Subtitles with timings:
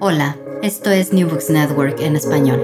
[0.00, 2.60] Hola, esto es New Books Network en español.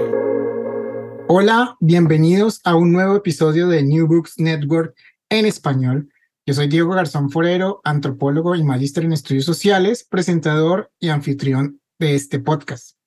[1.27, 4.95] Hola, bienvenidos a un nuevo episodio de New Books Network
[5.29, 6.09] en español.
[6.45, 12.15] Yo soy Diego Garzón Forero, antropólogo y magíster en estudios sociales, presentador y anfitrión de
[12.15, 12.97] este podcast.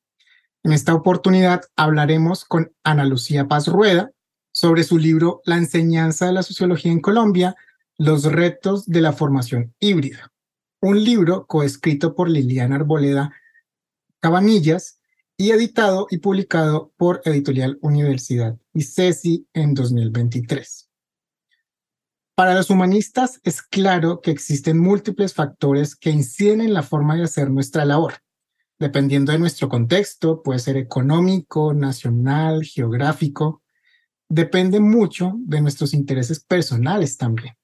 [0.62, 4.12] En esta oportunidad hablaremos con Ana Lucía Paz Rueda
[4.52, 7.56] sobre su libro La enseñanza de la sociología en Colombia,
[7.98, 10.32] los retos de la formación híbrida,
[10.80, 13.32] un libro coescrito por Liliana Arboleda
[14.22, 15.00] Cabanillas
[15.36, 20.88] y editado y publicado por Editorial Universidad y CECI en 2023.
[22.36, 27.24] Para los humanistas es claro que existen múltiples factores que inciden en la forma de
[27.24, 28.14] hacer nuestra labor.
[28.78, 33.64] Dependiendo de nuestro contexto, puede ser económico, nacional, geográfico,
[34.28, 37.56] depende mucho de nuestros intereses personales también.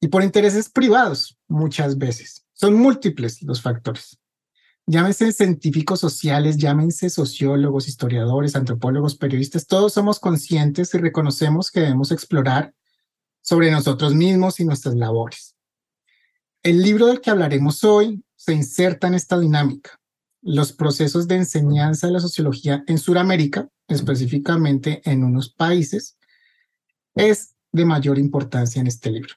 [0.00, 2.46] Y por intereses privados, muchas veces.
[2.52, 4.20] Son múltiples los factores.
[4.88, 12.12] Llámense científicos sociales, llámense sociólogos, historiadores, antropólogos, periodistas, todos somos conscientes y reconocemos que debemos
[12.12, 12.72] explorar
[13.40, 15.56] sobre nosotros mismos y nuestras labores.
[16.62, 19.98] El libro del que hablaremos hoy se inserta en esta dinámica.
[20.40, 26.16] Los procesos de enseñanza de la sociología en Sudamérica, específicamente en unos países,
[27.16, 29.34] es de mayor importancia en este libro.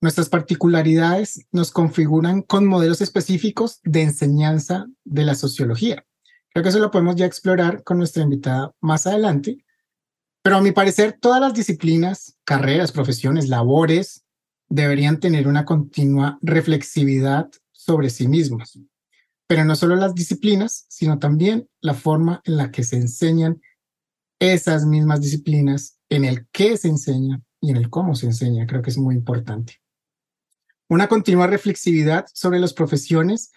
[0.00, 6.04] Nuestras particularidades nos configuran con modelos específicos de enseñanza de la sociología.
[6.50, 9.64] Creo que eso lo podemos ya explorar con nuestra invitada más adelante.
[10.42, 14.24] Pero a mi parecer, todas las disciplinas, carreras, profesiones, labores,
[14.68, 18.78] deberían tener una continua reflexividad sobre sí mismos.
[19.48, 23.60] Pero no solo las disciplinas, sino también la forma en la que se enseñan
[24.38, 28.66] esas mismas disciplinas, en el qué se enseña y en el cómo se enseña.
[28.68, 29.80] Creo que es muy importante.
[30.90, 33.52] Una continua reflexividad sobre las profesiones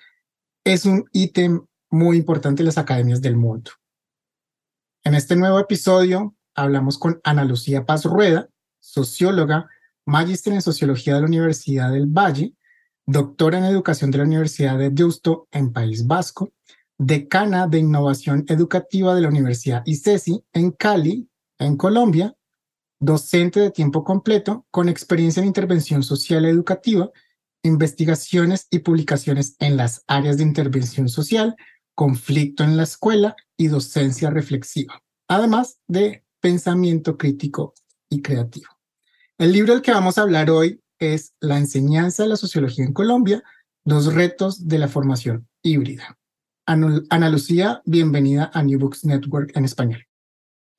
[0.66, 3.72] es un ítem muy importante en las academias del mundo.
[5.06, 8.50] En este nuevo episodio hablamos con Ana Lucía Paz Rueda,
[8.82, 9.70] socióloga,
[10.06, 12.54] magíster en sociología de la Universidad del Valle,
[13.06, 16.52] doctora en educación de la Universidad de Deusto en País Vasco,
[16.98, 22.36] decana de innovación educativa de la Universidad ICESI en Cali, en Colombia,
[23.02, 27.10] docente de tiempo completo con experiencia en intervención social educativa,
[27.64, 31.56] investigaciones y publicaciones en las áreas de intervención social,
[31.96, 37.74] conflicto en la escuela y docencia reflexiva, además de pensamiento crítico
[38.08, 38.70] y creativo.
[39.38, 42.94] El libro del que vamos a hablar hoy es La enseñanza de la sociología en
[42.94, 43.44] Colombia,
[43.84, 46.20] los retos de la formación híbrida.
[46.68, 50.06] Ana Lucía, bienvenida a New Books Network en español.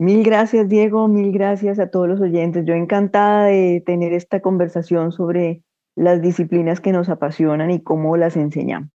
[0.03, 1.07] Mil gracias, Diego.
[1.07, 2.65] Mil gracias a todos los oyentes.
[2.67, 5.63] Yo encantada de tener esta conversación sobre
[5.95, 8.91] las disciplinas que nos apasionan y cómo las enseñamos.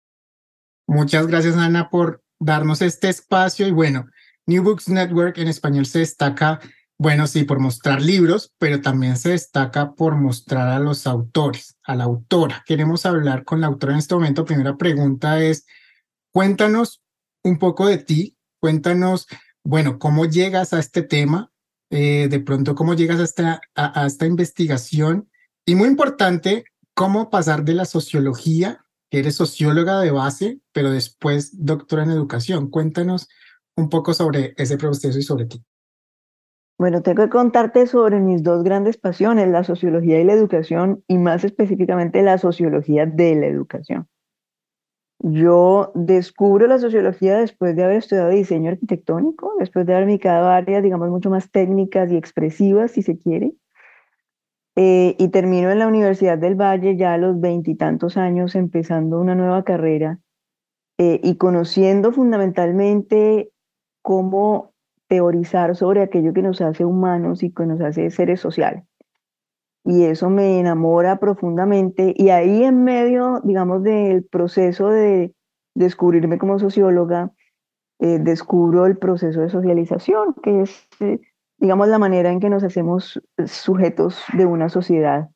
[0.87, 3.67] Muchas gracias, Ana, por darnos este espacio.
[3.67, 4.07] Y bueno,
[4.47, 6.59] New Books Network en español se destaca,
[6.97, 11.93] bueno, sí, por mostrar libros, pero también se destaca por mostrar a los autores, a
[11.93, 12.63] la autora.
[12.65, 14.43] Queremos hablar con la autora en este momento.
[14.43, 15.67] Primera pregunta es,
[16.31, 17.03] cuéntanos
[17.43, 19.27] un poco de ti, cuéntanos
[19.65, 21.51] bueno, ¿cómo llegas a este tema?
[21.89, 25.27] Eh, de pronto, ¿cómo llegas a esta, a, esta investigación?
[25.65, 31.65] Y muy importante, ¿cómo pasar de la sociología, que eres socióloga de base, pero después
[31.65, 32.69] doctora en educación?
[32.69, 33.27] Cuéntanos
[33.75, 35.63] un poco sobre ese proceso y sobre ti.
[36.77, 41.17] Bueno, tengo que contarte sobre mis dos grandes pasiones, la sociología y la educación, y
[41.17, 44.07] más específicamente la sociología de la educación.
[45.19, 50.57] Yo descubro la sociología después de haber estudiado diseño arquitectónico, después de haber dedicado a
[50.57, 53.53] áreas, digamos, mucho más técnicas y expresivas, si se quiere.
[54.75, 59.33] Eh, y termino en la Universidad del Valle ya a los veintitantos años, empezando una
[59.33, 60.19] nueva carrera
[60.97, 63.51] eh, y conociendo fundamentalmente
[64.01, 64.73] cómo
[65.07, 68.83] teorizar sobre aquello que nos hace humanos y que nos hace seres sociales
[69.85, 72.13] y eso me enamora profundamente.
[72.17, 75.33] Y ahí en medio, digamos, del proceso de
[75.75, 77.31] descubrirme como socióloga,
[77.99, 81.21] eh, descubro el proceso de socialización, que es, eh,
[81.59, 85.29] digamos, la manera en que nos hacemos sujetos de una sociedad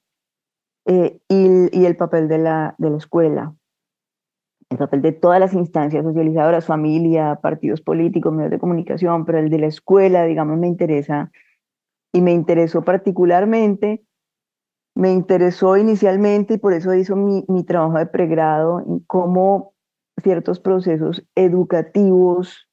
[0.88, 3.54] eh, y, y, el papel de la, de la escuela.
[4.72, 9.50] el papel de todas las instancias socializadoras, familia, partidos políticos, medios de comunicación, pero el
[9.50, 11.32] de la escuela, digamos, me interesa
[12.12, 14.04] y me interesó particularmente,
[14.96, 19.74] me interesó inicialmente y por eso hizo mi, mi trabajo de pregrado en cómo
[20.22, 22.70] ciertos procesos educativos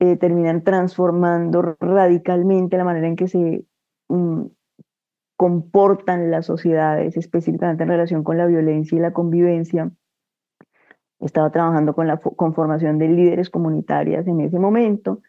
[0.00, 3.64] eh, terminan transformando radicalmente la manera en que se
[4.08, 4.46] mm,
[5.36, 9.90] comportan las sociedades, específicamente en relación con la violencia y la convivencia.
[11.20, 15.20] Estaba trabajando con la conformación de líderes comunitarias en ese momento.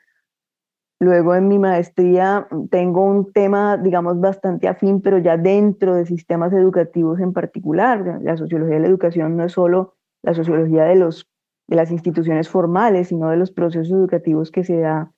[1.01, 6.53] Luego en mi maestría tengo un tema, digamos, bastante afín, pero ya dentro de sistemas
[6.53, 8.19] educativos en particular.
[8.21, 11.27] La sociología de la educación no es solo la sociología de los
[11.68, 15.12] de las instituciones formales, sino de los procesos educativos que se da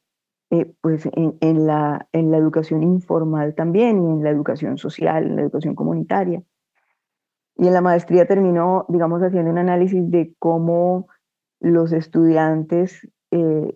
[0.52, 5.36] eh, pues en, la, en la educación informal también y en la educación social, en
[5.36, 6.44] la educación comunitaria.
[7.58, 11.08] Y en la maestría terminó, digamos, haciendo un análisis de cómo
[11.60, 13.76] los estudiantes eh,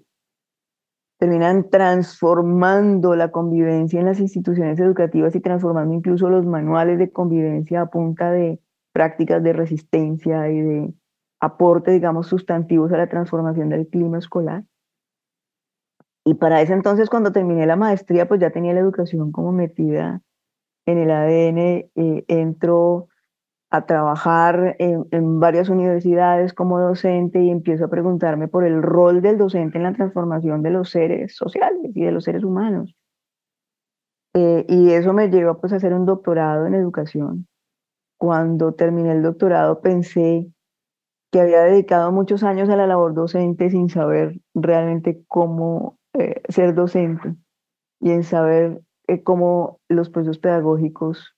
[1.18, 7.82] terminan transformando la convivencia en las instituciones educativas y transformando incluso los manuales de convivencia
[7.82, 8.60] a punta de
[8.94, 10.94] prácticas de resistencia y de
[11.40, 14.64] aporte, digamos, sustantivos a la transformación del clima escolar.
[16.24, 20.22] Y para ese entonces, cuando terminé la maestría, pues ya tenía la educación como metida
[20.86, 21.58] en el ADN,
[21.96, 23.08] eh, entro
[23.70, 29.38] a trabajar en, varias universidades como docente y empiezo a preguntarme por el rol del
[29.38, 32.96] docente en la transformación de los seres sociales y de los seres humanos.
[34.34, 37.48] Eh, y eso me llevó pues, a hacer un doctorado en educación.
[38.18, 40.48] Cuando terminé el doctorado pensé
[41.32, 46.74] que había dedicado muchos años a la labor docente sin saber realmente cómo eh, ser
[46.74, 47.36] docente
[48.00, 51.37] y en saber eh, cómo los procesos pedagógicos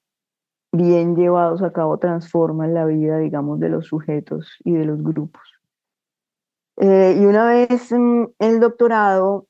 [0.71, 5.41] bien llevados a cabo transforman la vida, digamos, de los sujetos y de los grupos.
[6.77, 9.47] Eh, y una vez en el doctorado,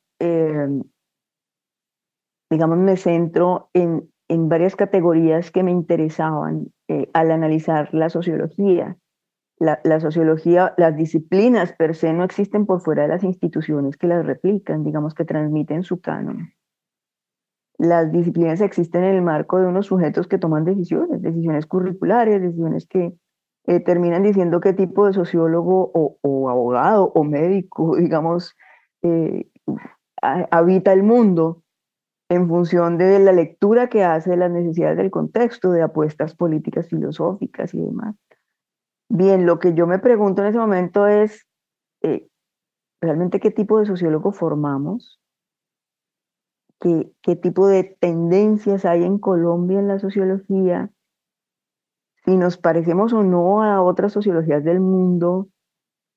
[2.50, 6.74] digamos, me centro en, en, varias categorías que me interesaban
[7.14, 8.98] al analizar la sociología
[9.60, 14.26] la, sociología, las disciplinas per se no existen por fuera de las instituciones que las
[14.26, 16.54] replican, digamos que transmiten su canon.
[17.80, 22.86] Las disciplinas existen en el marco de unos sujetos que toman decisiones, decisiones curriculares, decisiones
[22.86, 23.14] que
[23.68, 28.58] eh, terminan diciendo qué tipo de sociólogo o, abogado o médico, digamos,
[29.02, 29.48] eh,
[30.22, 31.64] habita el mundo
[32.30, 36.90] en función de la lectura que hace de las necesidades del contexto, de apuestas políticas
[36.90, 38.14] filosóficas y demás.
[39.08, 41.48] Bien, lo que yo me pregunto en ese momento es,
[42.04, 42.28] eh,
[43.02, 45.22] ¿realmente qué tipo de sociólogo formamos?
[46.80, 50.90] ¿Qué, ¿Qué tipo de tendencias hay en Colombia en la sociología?
[52.26, 55.50] Si nos parecemos o no a otras sociologías del mundo,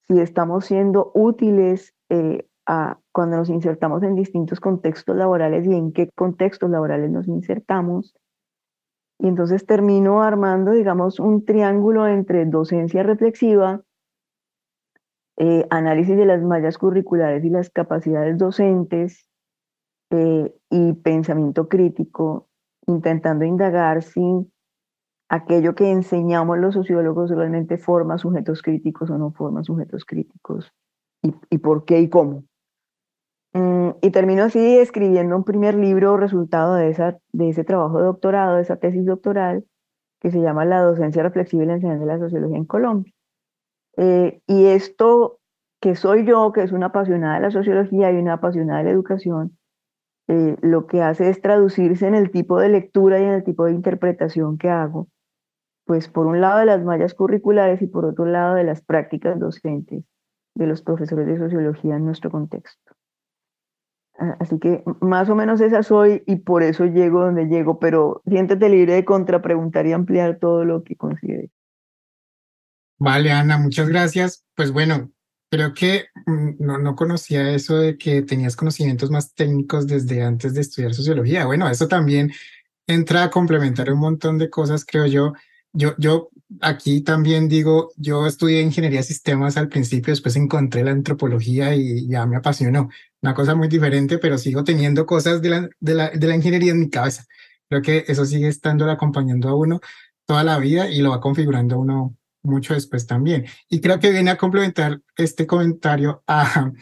[0.08, 5.92] si estamos siendo útiles eh, a, cuando nos insertamos en distintos contextos laborales y en
[5.92, 8.14] qué contextos laborales nos insertamos.
[9.18, 13.82] Y entonces termino armando, digamos, un triángulo entre docencia reflexiva,
[15.38, 19.28] eh, análisis de las mallas curriculares y las capacidades docentes
[20.12, 22.48] eh, y pensamiento crítico,
[22.86, 24.20] intentando indagar si
[25.28, 30.70] aquello que enseñamos los sociólogos realmente forma sujetos críticos o no forma sujetos críticos
[31.22, 32.44] y, y por qué y cómo.
[33.54, 38.04] Mm, y termino así escribiendo un primer libro resultado de, esa, de ese trabajo de
[38.04, 39.64] doctorado, de esa tesis doctoral,
[40.20, 43.12] que se llama La docencia reflexiva y la enseñanza de la sociología en Colombia.
[43.96, 45.40] Eh, y esto
[45.80, 48.90] que soy yo, que es una apasionada de la sociología y una apasionada de la
[48.90, 49.58] educación,
[50.28, 53.64] eh, lo que hace es traducirse en el tipo de lectura y en el tipo
[53.64, 55.08] de interpretación que hago,
[55.84, 59.38] pues por un lado de las mallas curriculares y por otro lado de las prácticas
[59.38, 60.04] docentes
[60.54, 62.94] de los profesores de sociología en nuestro contexto.
[64.38, 68.68] Así que más o menos esa soy y por eso llego donde llego, pero siéntete
[68.68, 71.50] libre de contrapreguntar y ampliar todo lo que consideres.
[72.98, 74.44] Vale, Ana, muchas gracias.
[74.54, 75.10] Pues bueno,
[75.52, 80.54] creo que mm, no, no conocía eso de que tenías conocimientos más técnicos desde antes
[80.54, 81.44] de estudiar sociología.
[81.44, 82.32] Bueno, eso también
[82.86, 85.34] entra a complementar un montón de cosas, creo yo.
[85.74, 86.30] Yo, yo
[86.62, 92.08] aquí también digo, yo estudié ingeniería de sistemas al principio, después encontré la antropología y
[92.08, 92.88] ya me apasionó.
[93.20, 96.72] Una cosa muy diferente, pero sigo teniendo cosas de la, de la, de la ingeniería
[96.72, 97.26] en mi cabeza.
[97.68, 99.80] Creo que eso sigue estando acompañando a uno
[100.24, 103.46] toda la vida y lo va configurando uno mucho después también.
[103.68, 106.72] Y creo que viene a complementar este comentario a,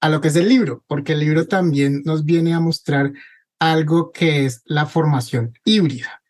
[0.00, 3.12] a lo que es el libro, porque el libro también nos viene a mostrar
[3.58, 6.20] algo que es la formación híbrida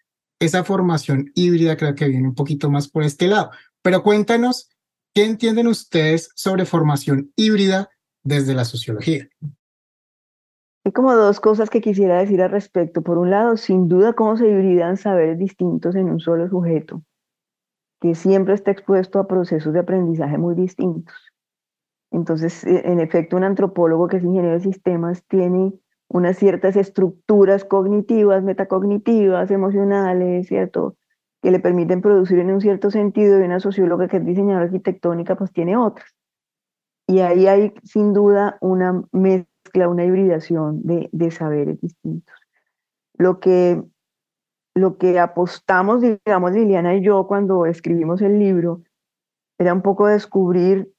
[0.40, 3.50] esa formación híbrida creo que viene un poquito más por este lado.
[3.82, 4.68] Pero cuéntanos
[5.14, 7.88] ¿qué entienden ustedes sobre formación híbrida
[8.22, 9.28] desde la sociología?
[10.84, 13.00] Hay como dos cosas que quisiera decir al respecto.
[13.02, 17.02] Por un lado, sin duda, cómo se hibridan saberes distintos en un solo sujeto,
[18.04, 21.14] que siempre está expuesto a procesos de aprendizaje muy distintos.
[22.10, 25.72] Entonces, e, en efecto, un antropólogo que es ingeniero de sistemas tiene
[26.08, 30.96] unas ciertas estructuras cognitivas, metacognitivas, emocionales, ¿cierto?
[31.40, 35.36] Que le permiten producir en un cierto sentido, y una socióloga que es diseñadora arquitectónica,
[35.36, 36.14] pues tiene otras.
[37.06, 42.36] Y ahí hay sin duda una mezcla, una hibridación de, de saberes distintos.
[43.16, 43.82] Lo que,
[44.74, 48.82] lo que apostamos, digamos, Liliana y yo cuando escribimos el libro,
[49.58, 50.92] era un poco descubrir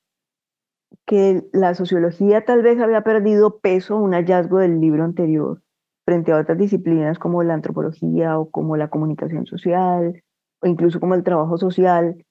[1.05, 5.61] que la sociología tal vez había perdido peso, un hallazgo del libro anterior,
[6.05, 10.23] frente a otras disciplinas como la antropología o como la comunicación social
[10.61, 12.25] o incluso como el trabajo social,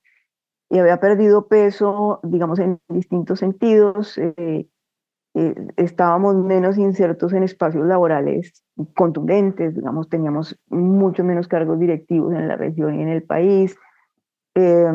[0.71, 4.19] y había perdido peso, digamos, en distintos sentidos.
[4.19, 4.67] Eh,
[5.35, 8.65] eh, estábamos menos insertos en espacios laborales
[8.95, 13.77] contundentes, digamos, teníamos mucho menos cargos directivos en la región y en el país.
[14.55, 14.87] Eh,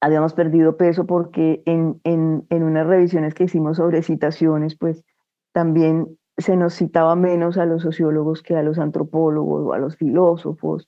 [0.00, 5.04] habíamos perdido peso porque en, en, en unas revisiones que hicimos sobre citaciones, pues
[5.52, 9.96] también se nos citaba menos a los sociólogos que a los antropólogos o a los
[9.96, 10.86] filósofos.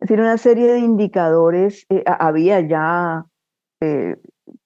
[0.00, 3.26] Es decir, una serie de indicadores, eh, había ya
[3.82, 4.16] eh,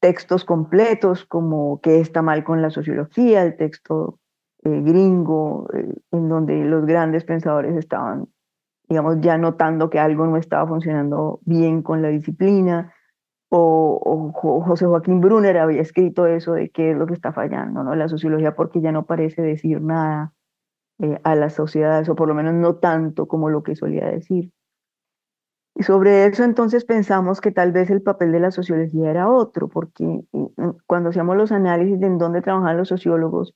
[0.00, 4.18] textos completos como qué está mal con la sociología, el texto
[4.64, 5.68] eh, gringo,
[6.10, 8.28] en donde los grandes pensadores estaban,
[8.88, 12.92] digamos, ya notando que algo no estaba funcionando bien con la disciplina
[13.56, 14.32] o,
[14.64, 17.94] José Joaquín Brunner había escrito eso de qué es lo que está fallando, ¿no?
[17.94, 20.32] La sociología porque ya no parece decir nada
[20.98, 24.50] eh, a las sociedades, o por lo menos no tanto como lo que solía decir.
[25.76, 29.68] Y sobre eso entonces pensamos que tal vez el papel de la sociología era otro,
[29.68, 30.48] porque eh,
[30.86, 33.54] cuando hacíamos los análisis de en dónde trabajaban los sociólogos,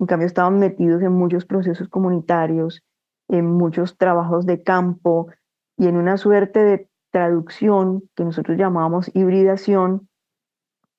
[0.00, 2.82] en cambio estaban metidos en muchos procesos comunitarios,
[3.28, 5.28] en muchos trabajos de campo
[5.76, 10.08] y en una suerte de traducción que nosotros llamábamos hibridación,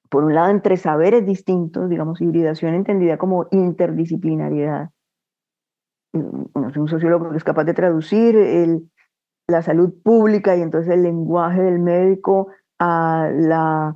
[0.09, 4.89] por un lado entre saberes distintos, digamos, hibridación entendida como interdisciplinariedad.
[6.13, 8.89] Un sociólogo que es capaz de traducir el,
[9.47, 12.47] la salud pública y entonces el lenguaje del médico
[12.79, 13.95] a la,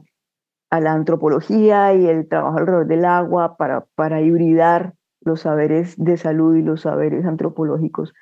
[0.70, 6.18] a la antropología y el trabajo alrededor del agua para, para hibridar los saberes de
[6.18, 8.14] salud y los saberes antropológicos,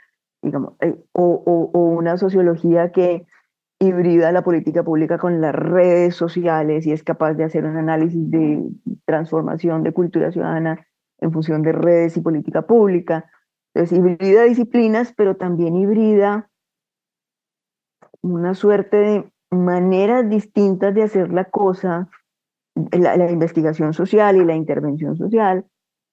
[0.42, 3.26] digamos, eh, o, o una sociología que
[3.80, 8.30] hibrida la política pública con las redes sociales y es capaz de hacer un análisis
[8.32, 8.64] de
[9.06, 10.88] transformación de cultura ciudadana
[11.20, 13.30] en función de redes y política pública.
[13.74, 16.50] Entonces, hibrida disciplinas, pero también hibrida
[18.24, 22.10] una suerte de maneras distintas de hacer la cosa,
[22.92, 25.66] la, investigación social y la intervención social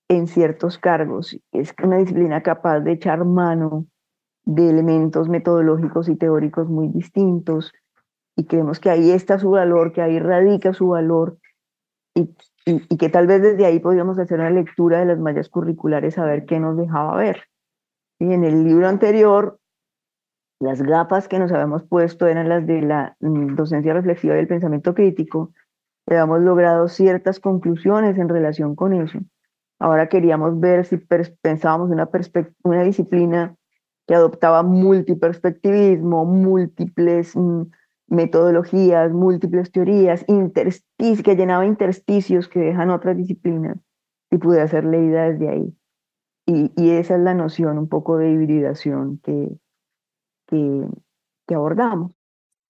[0.08, 1.38] en ciertos cargos.
[1.52, 3.86] Es una disciplina capaz de echar mano
[4.44, 7.72] de elementos metodológicos y teóricos muy distintos
[8.36, 11.38] y creemos que ahí está su valor, que ahí radica su valor
[12.14, 16.18] y, y, que tal vez desde ahí podríamos hacer una lectura de las mallas curriculares
[16.18, 17.44] a ver qué nos dejaba ver.
[18.18, 19.59] Y en el libro anterior,
[20.60, 24.46] las gafas que nos habíamos puesto eran las de la mm, docencia reflexiva y el
[24.46, 25.52] pensamiento crítico.
[26.06, 29.18] Habíamos logrado ciertas conclusiones en relación con eso.
[29.78, 32.08] Ahora queríamos ver si pensábamos una,
[32.62, 33.56] una disciplina
[34.06, 37.62] que adoptaba multiperspectivismo, múltiples mm,
[38.08, 43.78] metodologías, múltiples teorías, que llenaba intersticios que dejan otras disciplinas
[44.30, 45.74] y pude hacer leída desde ahí.
[46.46, 49.56] Y, esa es la noción un poco de hibridación que,
[50.50, 50.86] que,
[51.46, 52.12] que abordamos.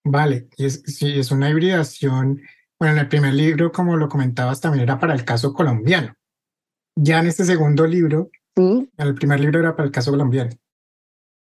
[0.04, 2.40] Vale, y es, sí, es una hibridación.
[2.78, 6.14] Bueno, en el primer libro, como lo comentabas, también era para el caso colombiano.
[6.96, 8.90] Ya en este segundo libro, ¿Sí?
[8.96, 10.50] el primer libro era para el caso colombiano.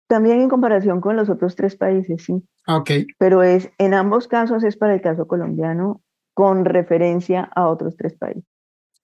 [0.09, 2.43] También en comparación con los otros tres países, sí.
[2.67, 2.91] Ok.
[3.19, 6.03] Pero es, en ambos casos es para el caso colombiano
[6.35, 8.45] con referencia a otros tres países.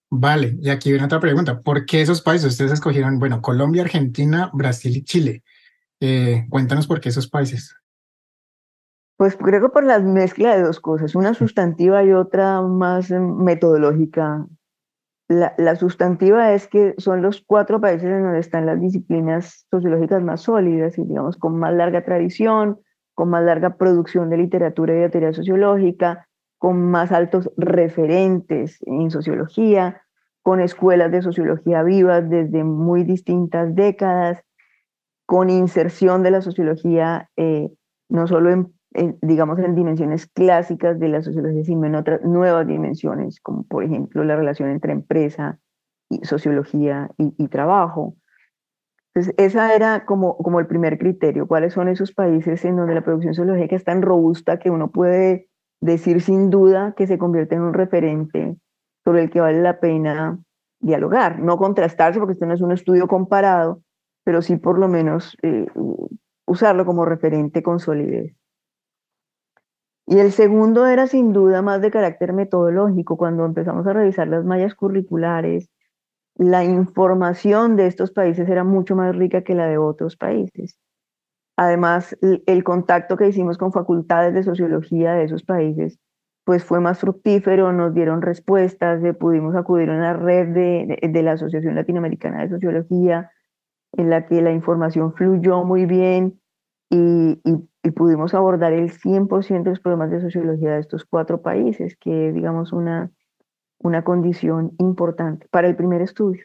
[0.09, 1.61] Vale, y aquí viene otra pregunta.
[1.61, 3.19] ¿Por qué esos países ustedes escogieron?
[3.19, 5.43] Bueno, Colombia, Argentina, Brasil y Chile.
[6.01, 7.75] Eh, cuéntanos por qué esos países.
[9.17, 14.45] Pues creo que por la mezcla de dos cosas, una sustantiva y otra más metodológica
[15.27, 20.41] la, sustantiva es que son los cuatro países en donde están las disciplinas sociológicas más
[20.41, 22.79] sólidas y, digamos, con más larga tradición,
[23.15, 26.27] con más larga producción de literatura y de teoría sociológica,
[26.59, 30.01] con más altos referentes en sociología,
[30.43, 34.43] con escuelas de sociología vivas desde muy distintas décadas,
[35.25, 37.69] con inserción de la sociología eh,
[38.09, 43.39] no solo en, digamos, en dimensiones clásicas de la sociología, sino en otras nuevas dimensiones,
[43.41, 45.59] como por ejemplo la relación entre empresa,
[46.09, 48.15] y sociología y, trabajo.
[49.13, 53.03] Entonces, esa era como, como el primer criterio, cuáles son esos países en donde la
[53.03, 55.49] producción sociológica es tan robusta que uno puede
[55.81, 58.57] decir sin duda que se convierte en un referente
[59.03, 60.39] sobre el que vale la pena
[60.79, 63.81] dialogar, no contrastarse, porque esto no es un estudio comparado,
[64.25, 65.67] pero sí por lo menos eh,
[66.45, 68.35] usarlo como referente con solidez.
[70.07, 74.43] Y el segundo era sin duda más de carácter metodológico, cuando empezamos a revisar las
[74.43, 75.69] mallas curriculares,
[76.35, 80.77] la información de estos países era mucho más rica que la de otros países.
[81.55, 85.97] Además, el contacto que hicimos con facultades de sociología de esos países,
[86.43, 91.75] pues fue más fructífero, nos dieron respuestas, pudimos acudir a una red de, la Asociación
[91.75, 93.31] Latinoamericana de Sociología,
[93.97, 96.39] en la que la información fluyó muy bien
[96.89, 97.41] y,
[97.95, 102.73] pudimos abordar el 100% de los problemas de sociología de estos cuatro países, que digamos
[102.73, 103.11] una,
[103.79, 106.43] una condición importante para el primer estudio.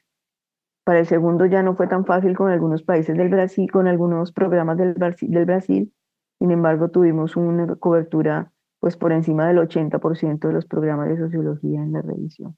[0.85, 4.33] Para el segundo ya no fue tan fácil con algunos países del Brasil, con algunos
[4.33, 5.93] programas del Brasil, del Brasil.
[6.39, 11.83] sin embargo tuvimos una cobertura pues por encima del 80% de los programas de sociología
[11.83, 12.57] en la revisión.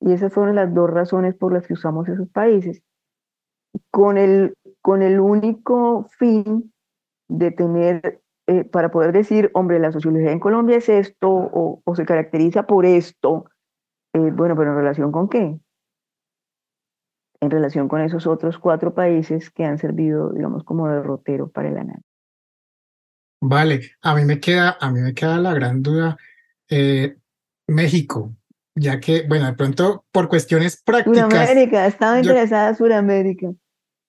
[0.00, 2.82] Y esas fueron las dos razones por las que usamos esos países,
[3.90, 6.72] con el, con el único fin
[7.28, 11.96] de tener, eh, para poder decir, hombre, la sociología en Colombia es esto o, o
[11.96, 13.46] se caracteriza por esto,
[14.14, 15.58] eh, bueno, pero en relación con qué?
[17.40, 21.78] En relación con esos otros cuatro países que han servido, digamos, como derrotero para el
[21.78, 22.04] análisis.
[23.42, 26.16] Vale, a mí me queda, a mí me queda la gran duda.
[26.70, 27.16] Eh,
[27.68, 28.32] México,
[28.74, 31.30] ya que, bueno, de pronto por cuestiones prácticas.
[31.30, 33.52] Suramérica, estaba interesada en Suramérica.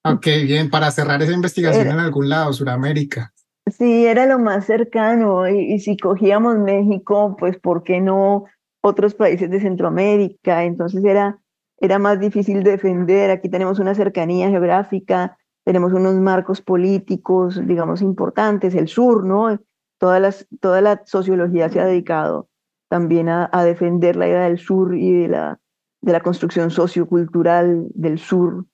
[0.05, 3.33] Ok, bien, para cerrar esa investigación en algún lado, Suramérica.
[3.77, 8.45] Sí, era lo más cercano, y, y, si cogíamos México, pues, ¿por qué no
[8.85, 11.39] otros países de Centroamérica, entonces era,
[11.79, 13.31] era más difícil defender.
[13.31, 19.59] Aquí tenemos una cercanía geográfica, tenemos unos marcos políticos, digamos, importantes, el sur, ¿no?
[19.97, 22.47] Toda, las, toda la sociología se ha dedicado
[22.87, 25.59] también a, a, defender la idea del sur y de la,
[26.01, 28.67] de la construcción sociocultural del sur,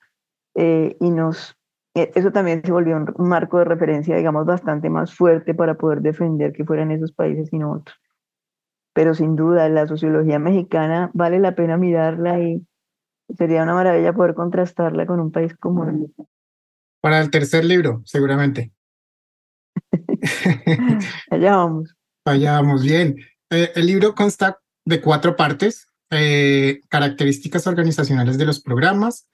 [0.55, 1.57] eh, y nos,
[1.95, 6.01] eh, eso también se volvió un marco de referencia, digamos, bastante más fuerte para poder
[6.01, 7.97] defender que fueran esos países y no otros
[8.93, 12.65] pero sin duda la sociología mexicana vale la pena mirarla y
[13.37, 16.13] sería una maravilla poder contrastarla con un país como el
[16.99, 18.71] Para el tercer libro, seguramente.
[21.31, 21.95] Allá vamos.
[22.25, 23.15] Allá vamos, bien.
[23.49, 29.29] Eh, el libro consta de cuatro partes, eh, características organizacionales de los programas,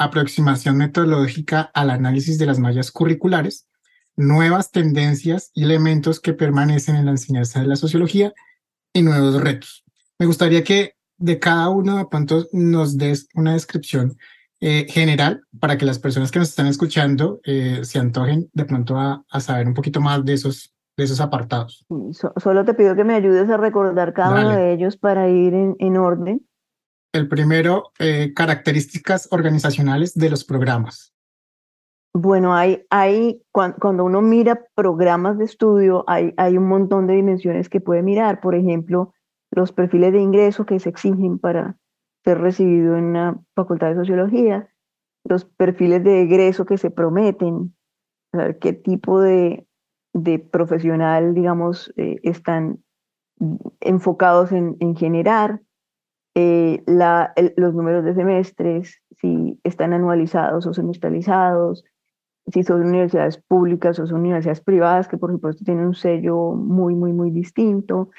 [0.00, 3.68] aproximación metodológica al análisis de las mallas curriculares,
[4.16, 8.32] nuevas tendencias y elementos que permanecen en la enseñanza de la sociología
[8.94, 9.84] y nuevos retos.
[10.18, 14.16] Me gustaría que de cada uno de pronto nos des una descripción
[14.60, 18.98] eh, general para que las personas que nos están escuchando eh, se antojen de pronto
[18.98, 21.86] a, saber un poquito más de esos, de esos apartados.
[22.38, 25.76] solo te pido que me ayudes a recordar cada uno de ellos para ir en,
[25.78, 26.46] en orden.
[27.12, 31.12] El primero, eh, características organizacionales de los programas.
[32.12, 37.68] Bueno, hay, hay cuando, uno mira programas de estudio, hay, hay un montón de dimensiones
[37.68, 38.40] que puede mirar.
[38.40, 39.12] Por ejemplo,
[39.50, 41.76] los perfiles de ingreso que se exigen para
[42.24, 44.68] ser recibido en una facultad de sociología,
[45.24, 47.74] los perfiles de egreso que se prometen,
[48.60, 49.66] qué tipo de,
[50.50, 52.82] profesional, digamos, eh, están
[53.80, 55.62] enfocados en, generar,
[56.40, 61.84] eh, los números de semestres, si están anualizados o semestralizados,
[62.46, 66.94] si son universidades públicas o son universidades privadas, que por supuesto tienen un sello muy,
[66.94, 68.10] muy, muy distinto,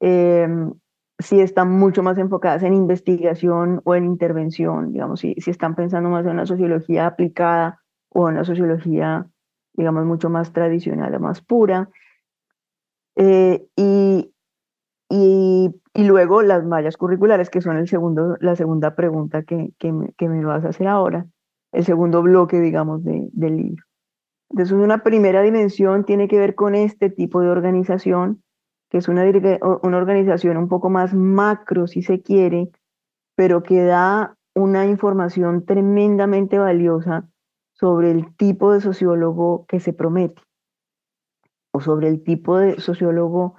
[0.00, 0.72] em,
[1.18, 6.10] si están mucho más enfocadas en investigación o en intervención, digamos, si, si están pensando
[6.10, 9.26] más en una sociología aplicada o en una sociología,
[9.74, 11.88] digamos, mucho más tradicional o más pura.
[13.14, 14.31] Eh, y,
[15.14, 19.92] y, y, luego las mallas curriculares, que son el segundo, la segunda pregunta que, que,
[20.16, 21.26] que me vas a hacer ahora
[21.70, 23.84] el segundo bloque, digamos, de, del libro.
[24.48, 28.42] Entonces, una primera dimensión tiene que ver con este tipo de organización,
[28.88, 29.24] que es una,
[29.82, 32.70] una organización un poco más macro, si se quiere,
[33.36, 37.28] pero que da una información tremendamente valiosa
[37.74, 40.40] sobre el tipo de sociólogo que se promete,
[41.70, 43.56] o sobre el tipo de sociólogo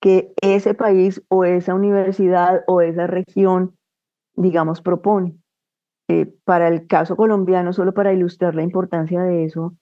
[0.00, 3.76] que ese país o esa universidad o esa región,
[4.34, 5.36] digamos, propone.
[6.08, 9.74] Eh, para el caso colombiano, solo para ilustrar la importancia de eso,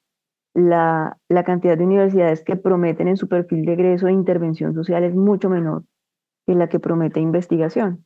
[0.55, 5.05] la, la cantidad de universidades que prometen en su perfil de egreso de intervención social
[5.05, 5.85] es mucho menor
[6.47, 8.05] que la que promete investigación.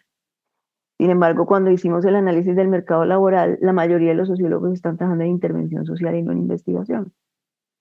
[0.99, 4.99] Sin embargo, cuando hicimos el análisis del mercado laboral, la mayoría de los sociólogos están
[4.99, 7.15] trabajando en intervención social y no en investigación.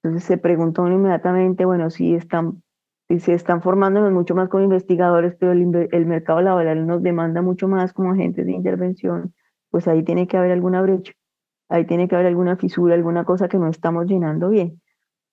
[0.01, 2.63] Entonces se preguntó inmediatamente, bueno, si están,
[3.09, 7.67] si se están formándonos mucho más como investigadores, pero el, mercado laboral nos demanda mucho
[7.67, 9.33] más como agentes de intervención,
[9.71, 11.13] pues ahí tiene que haber alguna brecha,
[11.69, 14.79] ahí tiene que haber alguna fisura, alguna cosa que no estamos llenando bien.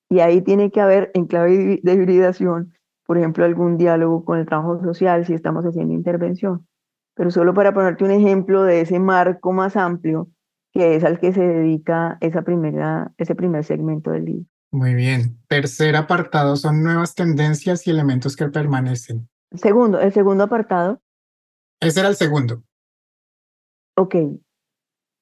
[0.08, 2.72] Y ahí tiene que haber, en clave de hibridación,
[3.04, 6.66] por ejemplo, algún diálogo con el trabajo social si estamos haciendo intervención.
[7.14, 10.28] Pero solo para ponerte un ejemplo de ese marco más amplio,
[10.72, 14.46] que es al que se dedica esa primera, ese primer segmento del libro.
[14.72, 15.38] Muy bien.
[15.48, 19.28] Tercer apartado son nuevas tendencias y elementos que permanecen.
[19.54, 21.00] Segundo, el segundo apartado.
[21.80, 22.62] Ese era el segundo.
[23.96, 24.16] Ok.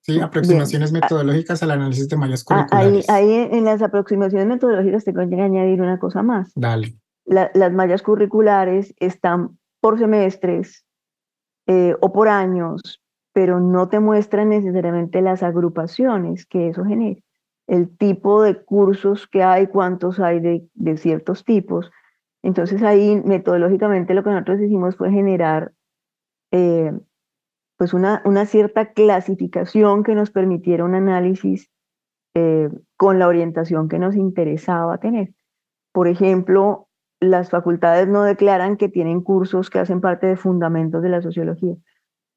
[0.00, 3.08] Sí, aproximaciones metodológicas al análisis de mallas ah, curriculares.
[3.08, 6.52] Ahí, ahí en las aproximaciones metodológicas tengo que añadir una cosa más.
[6.54, 6.98] Dale.
[7.24, 10.84] las mallas curriculares están por semestres
[11.66, 13.02] eh, o por años,
[13.32, 17.23] pero no te muestran necesariamente las agrupaciones que eso genera
[17.66, 21.90] el tipo de cursos que hay, cuántos hay de, de ciertos tipos.
[22.42, 25.72] Entonces ahí metodológicamente lo que nosotros hicimos fue generar
[26.52, 26.92] eh,
[27.76, 31.70] pues una, una, cierta clasificación que nos permitiera un análisis
[32.34, 35.32] eh, con la orientación que nos interesaba tener.
[35.92, 41.08] Por ejemplo, las facultades no declaran que tienen cursos que hacen parte de fundamentos de
[41.08, 41.74] la sociología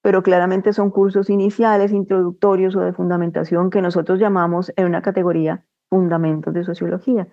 [0.07, 5.65] pero claramente son cursos iniciales, introductorios o de fundamentación que nosotros llamamos en una categoría
[5.89, 7.27] fundamentos de sociología.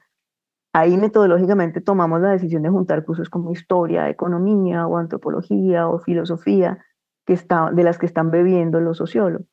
[0.72, 6.84] Ahí metodológicamente tomamos la decisión de juntar cursos como historia, economía o antropología o filosofía,
[7.24, 9.46] que está, de las que están bebiendo los sociólogos.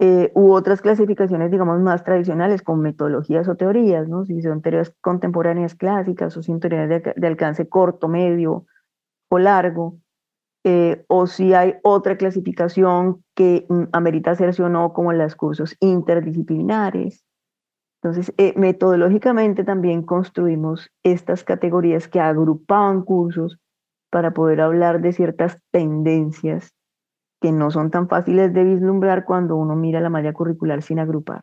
[0.00, 4.24] Eh, u otras clasificaciones, digamos, más tradicionales, con metodologías o teorías, ¿no?
[4.24, 8.66] si son teorías contemporáneas clásicas o si son teorías de alcance corto, medio
[9.30, 10.00] o largo.
[10.68, 15.76] Eh, o si hay otra clasificación que mm, amerita hacerse o no, como los cursos
[15.78, 17.24] interdisciplinares.
[18.02, 23.60] Entonces, eh, metodológicamente también construimos estas categorías que agrupaban cursos
[24.10, 26.74] para poder hablar de ciertas tendencias
[27.40, 31.42] que no son tan fáciles de vislumbrar cuando uno mira la malla curricular sin agrupar.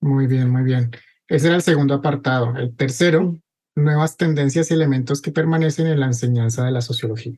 [0.00, 0.92] Muy bien, muy bien.
[1.26, 2.54] Ese era el segundo apartado.
[2.56, 3.36] El tercero,
[3.74, 7.36] nuevas tendencias y elementos que permanecen en la enseñanza de la sociología.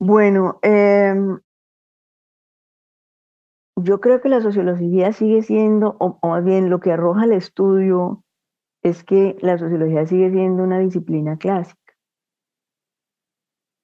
[0.00, 1.40] Bueno, em,
[3.76, 8.22] yo creo que la sociología sigue siendo, o, más bien lo que arroja el estudio
[8.82, 11.78] es que la sociología sigue siendo una disciplina clásica.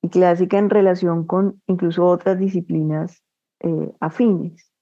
[0.03, 3.22] Y clásica en relación con incluso otras disciplinas
[3.61, 4.72] eh, afines.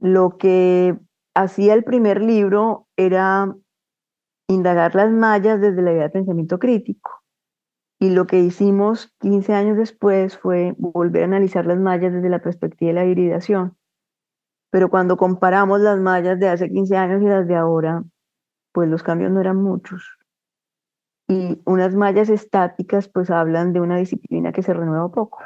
[0.00, 0.98] Lo que
[1.34, 3.54] hacía el primer libro era
[4.48, 7.21] indagar las mallas desde la idea de pensamiento crítico
[8.02, 12.42] y lo que hicimos 15 años después fue volver a analizar las mallas desde la
[12.42, 13.76] perspectiva de la hibridación.
[14.72, 18.02] Pero cuando comparamos las mallas de hace 15 años y las de ahora,
[18.72, 20.18] pues los cambios no eran muchos.
[21.28, 25.38] Y unas mallas estáticas pues hablan de una disciplina que se renueva poco,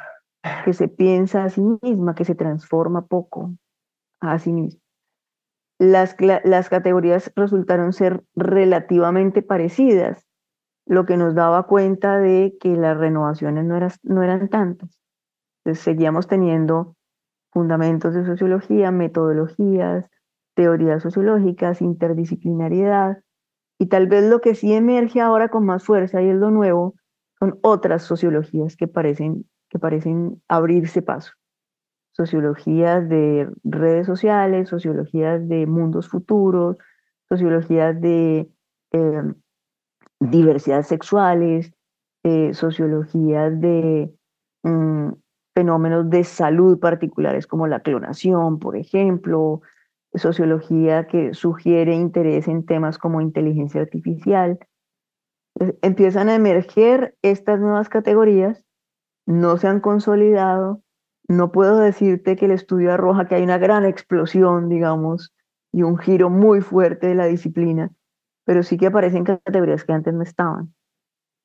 [0.65, 3.51] que se piensa a sí misma, que se transforma poco
[4.19, 4.81] a sí misma.
[5.77, 10.26] Las, las categorías resultaron ser relativamente parecidas,
[10.87, 14.99] lo que nos daba cuenta de que las renovaciones no, no eran tantas.
[15.63, 16.95] Entonces seguíamos teniendo
[17.51, 20.09] fundamentos de sociología, metodologías,
[20.55, 23.19] teorías sociológicas, interdisciplinariedad,
[23.79, 26.95] y tal vez lo que sí emerge ahora con más fuerza y es lo nuevo,
[27.39, 31.33] son otras sociologías que parecen, que parecen abrirse paso.
[32.13, 36.77] Sociologías de redes sociales, sociologías de mundos futuros,
[37.29, 38.49] sociologías de
[38.91, 39.23] eh,
[40.19, 41.71] diversidad sexuales,
[42.23, 44.13] eh, sociologías de
[44.63, 45.09] mm,
[45.55, 49.61] fenómenos de salud particulares como la clonación, por ejemplo,
[50.13, 54.59] sociología que sugiere interés en temas como inteligencia artificial.
[55.81, 58.63] empiezan a emerger estas nuevas categorías,
[59.25, 60.81] no se han consolidado,
[61.27, 65.33] no puedo decirte que el estudio arroja que hay una gran explosión, digamos,
[65.73, 67.91] y un giro muy fuerte de la disciplina,
[68.47, 70.73] pero sí que aparecen categorías que antes no estaban.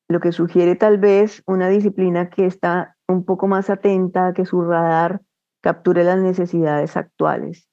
[0.08, 4.62] Lo que sugiere tal vez una disciplina que está un poco más atenta que su
[4.62, 5.20] radar
[5.62, 7.68] capture las necesidades actuales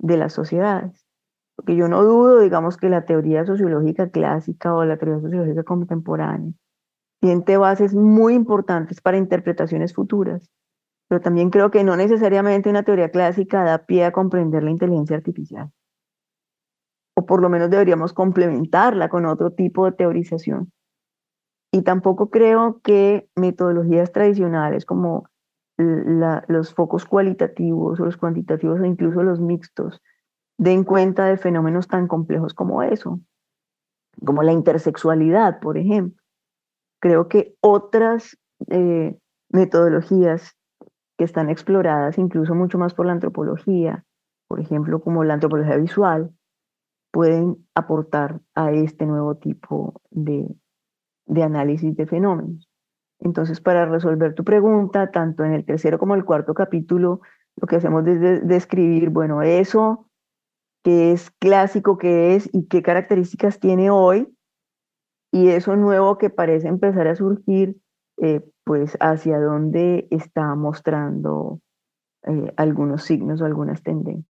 [0.00, 1.06] de las sociedades.
[1.54, 6.52] Porque yo no dudo, digamos, que la teoría sociológica clásica o la teoría sociológica contemporánea
[7.20, 10.50] tiene bases muy importantes para interpretaciones futuras,
[11.08, 15.18] pero también creo que no necesariamente una teoría clásica da pie a comprender la inteligencia
[15.18, 15.70] artificial.
[17.14, 20.72] O por lo menos deberíamos complementarla con otro tipo de teorización.
[21.72, 25.28] Y tampoco creo que metodologías tradicionales como
[25.78, 30.00] los focos cualitativos o los cuantitativos o incluso los mixtos
[30.58, 33.20] den cuenta de fenómenos tan complejos como eso,
[34.24, 36.22] como la intersexualidad, por ejemplo.
[37.00, 39.16] Creo que otras eh,
[39.48, 40.56] metodologías
[41.18, 44.04] que están exploradas incluso mucho más por la antropología,
[44.46, 46.30] por ejemplo, como la antropología visual,
[47.12, 50.48] pueden aportar a este nuevo tipo de,
[51.26, 52.68] de análisis de fenómenos.
[53.20, 57.20] Entonces, para resolver tu pregunta, tanto en el tercero como el cuarto capítulo,
[57.56, 60.08] lo que hacemos es describir, bueno, eso
[60.82, 64.34] que es clásico, que es y qué características tiene hoy,
[65.30, 67.76] y eso nuevo que parece empezar a surgir,
[68.18, 71.60] eh, pues hacia dónde está mostrando
[72.24, 74.26] eh, algunos signos o algunas tendencias.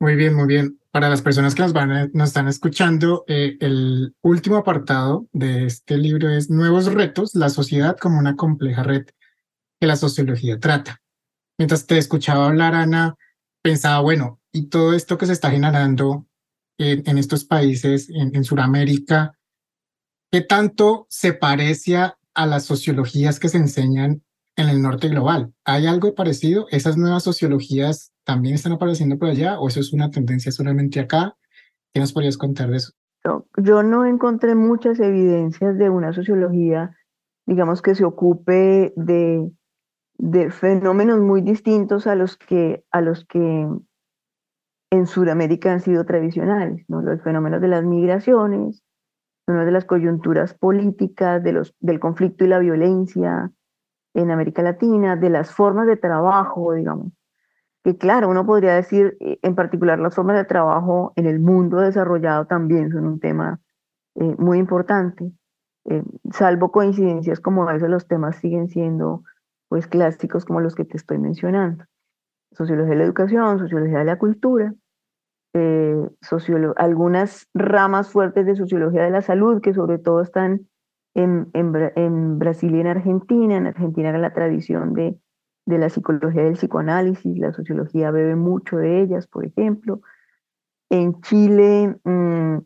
[0.00, 0.78] Muy bien, muy bien.
[0.90, 5.98] Para las personas que nos, van nos están escuchando, eh, el último apartado de este
[5.98, 9.06] libro es Nuevos retos, la sociedad como una compleja red
[9.80, 11.00] que la sociología trata.
[11.58, 13.16] Mientras te escuchaba hablar, Ana,
[13.62, 16.26] pensaba, bueno, y todo esto que se está generando
[16.78, 19.32] en, estos países, en, en Sudamérica,
[20.30, 24.22] ¿qué tanto se parece a las sociologías que se enseñan
[24.58, 25.54] en el norte global.
[25.64, 26.66] ¿Hay algo parecido?
[26.70, 31.34] ¿Esas nuevas sociologías también están apareciendo por allá o eso es una tendencia solamente acá?
[31.94, 32.92] ¿Qué nos podrías contar de eso?
[33.56, 36.96] yo no encontré muchas evidencias de una sociología,
[37.46, 39.50] digamos, que se ocupe de,
[40.16, 43.66] de fenómenos muy distintos a los que, a los que
[44.90, 47.02] en Sudamérica han sido tradicionales, ¿no?
[47.02, 48.82] Los fenómenos de las migraciones,
[49.46, 53.50] los de las coyunturas políticas, de los, del conflicto y la violencia,
[54.14, 57.12] en América Latina, de las formas de trabajo, digamos.
[57.84, 61.78] Que claro, uno podría decir, eh, en particular las formas de trabajo en el mundo
[61.78, 63.60] desarrollado también son un tema
[64.16, 65.32] eh, muy importante.
[65.84, 69.22] Eh, salvo coincidencias como eso, los temas siguen siendo
[69.68, 71.84] pues clásicos como los que te estoy mencionando.
[72.52, 74.74] Sociología de la educación, sociología de la cultura,
[76.76, 80.68] algunas ramas fuertes de sociología de la salud que sobre todo están
[81.14, 83.56] en, Brasil y en Argentina.
[83.56, 85.18] En Argentina era la tradición de,
[85.68, 90.00] de la psicología del psicoanálisis, la sociología bebe mucho de ellas, por ejemplo.
[90.88, 92.56] En Chile, mm,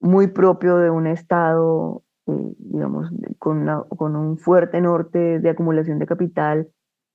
[0.00, 6.06] muy propio de un estado, eh, digamos, con, con un fuerte norte de acumulación de
[6.06, 6.68] capital,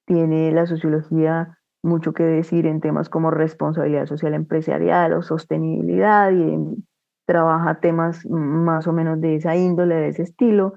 [0.07, 6.57] tiene la sociología mucho que decir en temas como responsabilidad social empresarial o sostenibilidad y
[7.27, 10.73] trabaja temas más o menos de esa índole, de ese estilo.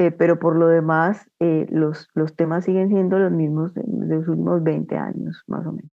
[0.00, 4.26] Eh, pero por lo demás, eh, los, los temas siguen siendo los mismos de, los
[4.26, 5.90] últimos 20 años, más o menos.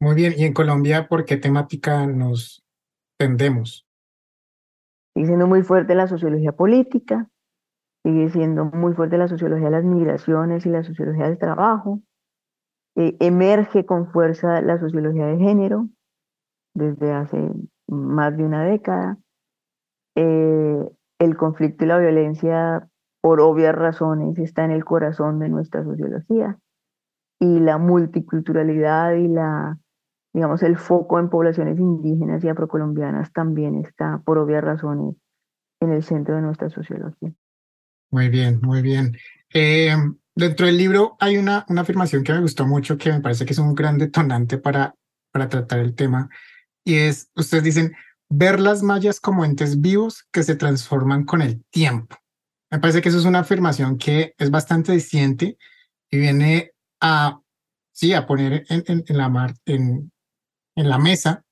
[0.00, 2.64] Muy bien, ¿y en Colombia por qué temática nos
[3.18, 3.86] tendemos?
[5.14, 7.28] Sigue siendo muy fuerte la sociología política,
[8.04, 12.00] sigue siendo muy fuerte la sociología de las migraciones y la sociología del trabajo.
[12.96, 15.88] Eh, emerge con fuerza la sociología de género
[16.74, 17.50] desde hace
[17.86, 19.18] más de una década.
[20.16, 22.88] Eh, el conflicto y la violencia,
[23.20, 26.58] por obvias razones, está en el corazón de nuestra sociología.
[27.40, 29.78] Y la multiculturalidad y la,
[30.32, 35.16] digamos, el foco en poblaciones indígenas y afrocolombianas también está, por obvias razones,
[35.80, 37.32] en el centro de nuestra sociología.
[38.10, 39.16] Muy bien, muy bien.
[39.52, 39.94] Eh,
[40.34, 43.52] dentro del libro hay una, una afirmación que me gustó mucho, que me parece que
[43.52, 44.94] es un gran detonante para,
[45.32, 46.28] para tratar el tema,
[46.84, 47.92] y es, ustedes dicen,
[48.28, 52.16] ver las mallas como entes vivos que se transforman con el tiempo.
[52.70, 55.58] Me parece que eso es una afirmación que es bastante disidente
[56.10, 57.40] y viene a,
[57.92, 60.10] sí, a poner en,
[60.74, 61.44] la mesa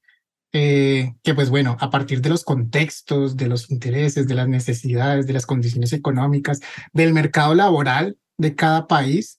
[0.53, 5.27] eh, que pues bueno, a partir de los contextos, de los intereses, de las necesidades,
[5.27, 6.61] de las condiciones económicas,
[6.93, 9.39] del mercado laboral de cada país,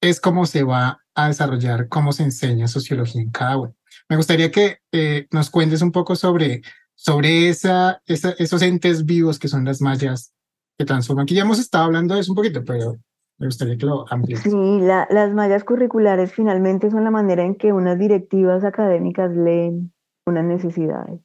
[0.00, 3.74] es como se va a desarrollar, cómo se enseña sociología en cada uno.
[4.12, 6.60] Me gustaría que eh, nos cuentes un poco sobre,
[6.94, 10.34] sobre esa, esos entes vivos que son las mallas
[10.76, 11.22] que transforman.
[11.22, 12.98] Aquí ya hemos estado hablando de eso un poquito, pero
[13.38, 14.40] me gustaría que lo amplíes.
[14.40, 19.94] Sí, las mallas curriculares finalmente son la manera en que unas directivas académicas leen
[20.26, 21.18] unas necesidades.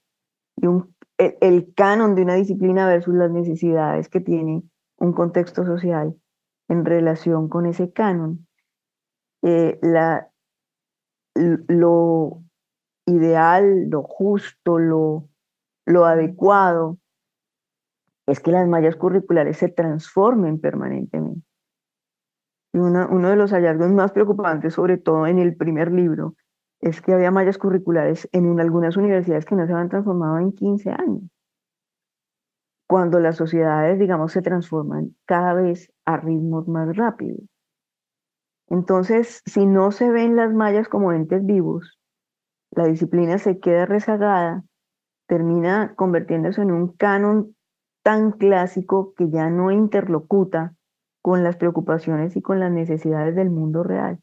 [0.55, 4.63] Y un, el, canon de una disciplina versus las necesidades que tiene
[4.95, 6.15] un contexto social
[6.69, 8.47] en relación con ese canon.
[9.43, 10.31] Eh, la,
[11.35, 12.46] lo
[13.07, 15.27] ideal, lo justo, lo,
[15.85, 16.99] lo adecuado,
[18.27, 21.41] es que las mallas curriculares se transformen permanentemente.
[22.73, 26.35] Y uno de los hallazgos más preocupantes, sobre todo en el primer libro,
[26.81, 30.91] es que había mallas curriculares en algunas universidades que no se habían transformado en 15
[30.91, 31.23] años.
[32.87, 37.39] Cuando las sociedades, digamos, se transforman cada vez a ritmos más rápidos.
[38.69, 41.96] Entonces, si no se ven las mallas como entes vivos,
[42.71, 44.63] la disciplina se queda rezagada,
[45.27, 47.55] termina convirtiéndose en un canon
[48.03, 50.73] tan clásico que ya no interlocuta
[51.21, 54.19] con las preocupaciones y con las necesidades del mundo real.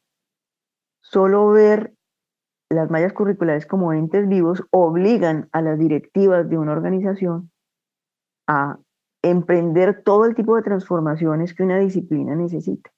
[1.03, 1.93] Solo ver
[2.71, 7.51] las mallas curriculares como entes vivos obligan a las directivas de una organización
[8.47, 8.79] a
[9.23, 12.94] emprender todo el tipo de transformaciones que una disciplina necesita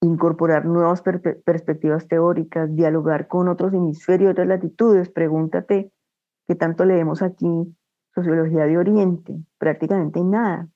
[0.00, 5.10] incorporar nuevas perspectivas teóricas, dialogar con otros hemisferios, otras latitudes.
[5.10, 5.92] Pregúntate
[6.48, 7.74] qué tanto leemos aquí
[8.14, 10.68] sociología de Oriente, prácticamente nada.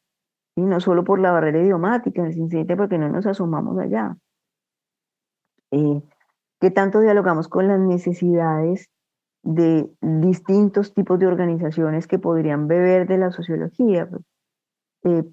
[0.56, 4.16] Y no solo por la barrera idiomática, sencillamente porque no nos asomamos allá.
[5.72, 6.02] Eh,
[6.60, 8.88] ¿Qué tanto dialogamos con las necesidades
[9.42, 14.08] de distintos tipos de organizaciones que podrían beber de la sociología?
[15.02, 15.24] Eh,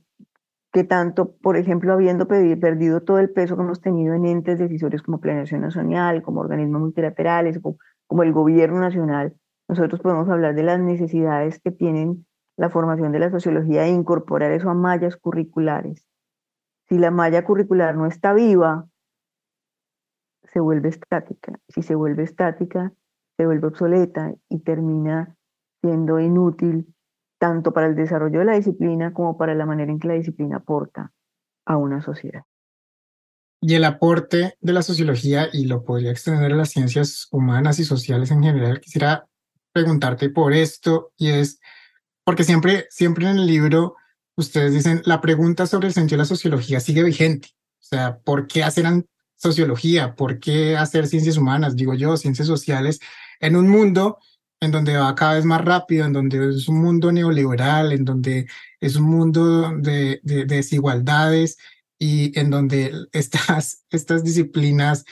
[0.72, 5.02] que tanto, por ejemplo, habiendo perdido todo el peso que hemos tenido en entes decisorios
[5.02, 9.36] como Planeación Nacional, como organismos multilaterales, como, como el gobierno nacional,
[9.68, 12.26] nosotros podemos hablar de las necesidades que tienen
[12.58, 16.06] la formación de la sociología e incorporar eso a mallas curriculares.
[16.88, 18.88] Si la malla curricular no está viva,
[20.44, 21.60] se vuelve estática.
[21.70, 22.94] Si se vuelve estática,
[23.38, 25.36] se vuelve obsoleta y termina
[25.82, 26.94] siendo inútil
[27.42, 30.58] tanto para el desarrollo de la disciplina como para la manera en que la disciplina
[30.58, 31.12] aporta
[31.66, 32.44] a una sociedad.
[33.60, 37.84] Y el aporte de la sociología, y lo podría extender a las ciencias humanas y
[37.84, 39.28] sociales en general, quisiera
[39.74, 41.60] preguntarte por esto, y es,
[42.24, 43.96] porque siempre, siempre en el libro
[44.36, 47.50] ustedes dicen, la pregunta sobre el sentido de la sociología sigue vigente.
[47.80, 48.86] O sea, ¿por qué hacer
[49.36, 50.14] sociología?
[50.14, 51.76] ¿Por qué hacer ciencias humanas?
[51.76, 53.00] Digo yo, ciencias sociales,
[53.40, 54.20] en un mundo
[54.62, 58.48] en donde va cada vez más rápido, en donde es un mundo neoliberal, en donde
[58.80, 61.58] es un mundo de, desigualdades
[61.98, 65.04] y en donde estas, estas disciplinas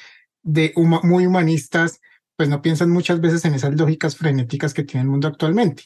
[0.43, 1.99] de muy humanistas
[2.38, 5.83] pues no piensan muchas veces en esas lógicas frenéticas que tiene el mundo actualmente.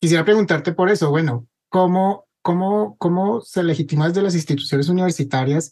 [0.00, 5.70] quisiera preguntarte por eso, bueno, ¿cómo, cómo, cómo se legitima desde las instituciones universitarias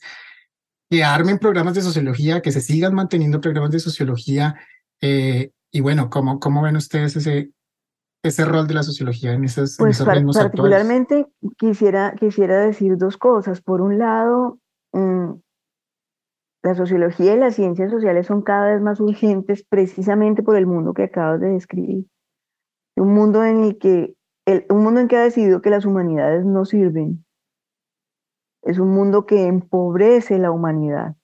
[0.88, 4.54] que armen programas de sociología, que se sigan manteniendo programas de sociología
[5.00, 7.50] eh, y bueno, ¿cómo, cómo ven ustedes ese,
[8.22, 11.26] ese rol de la sociología en esos, pues particularmente
[11.58, 13.60] quisiera, quisiera decir dos cosas.
[13.60, 14.60] Por un lado,
[14.92, 15.32] mm,
[16.62, 20.94] la sociología y las ciencias sociales son cada vez más urgentes precisamente por el mundo
[20.94, 22.06] que acabas de describir.
[22.94, 24.14] Un mundo en el que
[24.46, 27.24] el, un mundo en que ha decidido que las humanidades no sirven.
[28.62, 31.16] Es un mundo que empobrece la humanidad.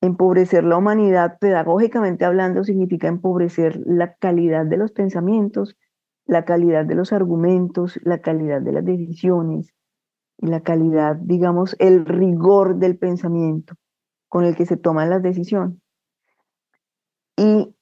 [0.00, 5.76] Empobrecer la humanidad, pedagógicamente hablando, significa empobrecer la calidad de los pensamientos,
[6.24, 9.74] la calidad de los argumentos, la calidad de las decisiones
[10.38, 13.74] y la calidad, digamos, el rigor del pensamiento
[14.28, 15.78] con el que se toman las decisiones.
[17.36, 17.74] Y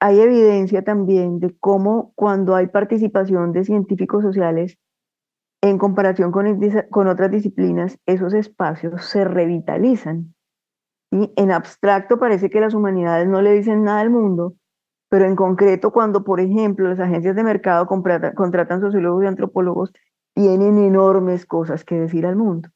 [0.00, 4.78] hay evidencia también de cómo cuando hay participación de científicos sociales
[5.60, 6.60] en comparación con,
[6.90, 10.34] con otras disciplinas, esos espacios se revitalizan
[11.12, 14.54] en abstracto parece que las humanidades no le dicen nada al mundo,
[15.10, 19.92] pero en concreto cuando, por ejemplo, las agencias de mercado contratan, sociólogos y antropólogos,
[20.34, 22.70] tienen enormes cosas que decir al mundo.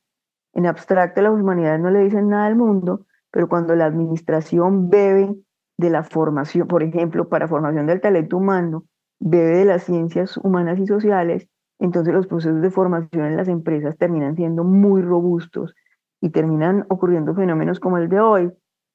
[0.52, 5.34] En abstracto las humanidades no le dicen nada al mundo, pero cuando la administración bebe
[5.78, 8.84] de la formación, por ejemplo, para formación del talento humano,
[9.18, 13.96] bebe de las ciencias humanas y sociales, entonces los procesos de formación en las empresas
[13.96, 15.74] terminan siendo muy robustos
[16.20, 18.52] y terminan ocurriendo fenómenos como el de hoy.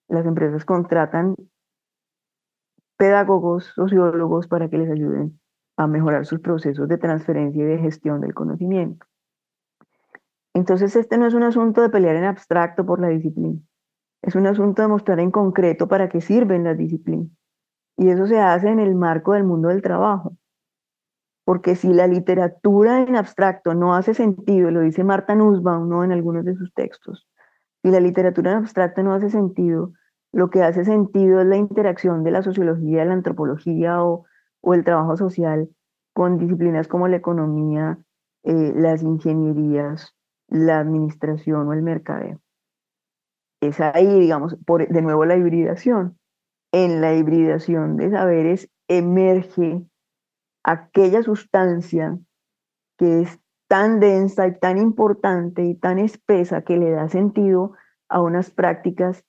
[0.08, 1.36] Las empresas contratan
[2.98, 5.40] pedagogos, sociólogos para que les ayuden
[5.78, 9.06] a mejorar sus procesos de transferencia y de gestión del conocimiento.
[10.54, 13.60] Entonces, este no es un asunto de pelear en abstracto por la disciplina,
[14.22, 17.28] es un asunto de mostrar en concreto para qué sirven las disciplinas.
[17.98, 20.38] Y eso se hace en el marco del mundo del trabajo.
[21.44, 26.04] Porque si la literatura en abstracto no hace sentido, lo dice Marta Nussbaum ¿no?
[26.04, 27.28] en algunos de sus textos,
[27.82, 29.94] si la literatura en abstracto no hace sentido,
[30.32, 34.26] lo que hace sentido es la interacción de la sociología, la antropología o,
[34.64, 35.70] el trabajo social
[36.14, 37.98] con disciplinas como la economía,
[38.44, 40.16] eh, las ingenierías,
[40.48, 42.40] la administración o el mercadeo.
[43.62, 46.18] Es ahí, digamos, por, de nuevo la hibridación.
[46.72, 49.84] En la hibridación de saberes emerge
[50.64, 52.18] aquella sustancia
[52.98, 57.74] que es tan densa y tan importante y tan espesa que le da sentido
[58.10, 59.24] a unas prácticas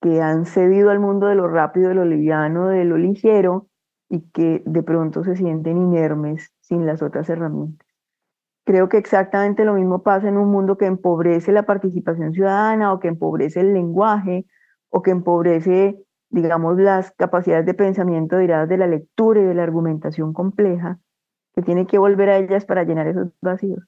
[0.00, 3.68] que han cedido al mundo de lo rápido, de lo liviano, de lo ligero
[4.08, 7.86] y que de pronto se sienten inermes sin las otras herramientas.
[8.64, 12.98] Creo que exactamente lo mismo pasa en un mundo que empobrece la participación ciudadana o
[12.98, 14.46] que empobrece el lenguaje
[14.88, 16.04] o que empobrece,
[16.42, 20.98] digamos, las capacidades de pensamiento derivadas de la lectura y de la argumentación compleja,
[21.54, 23.82] que tiene que volver a ellas para llenar esos vacíos.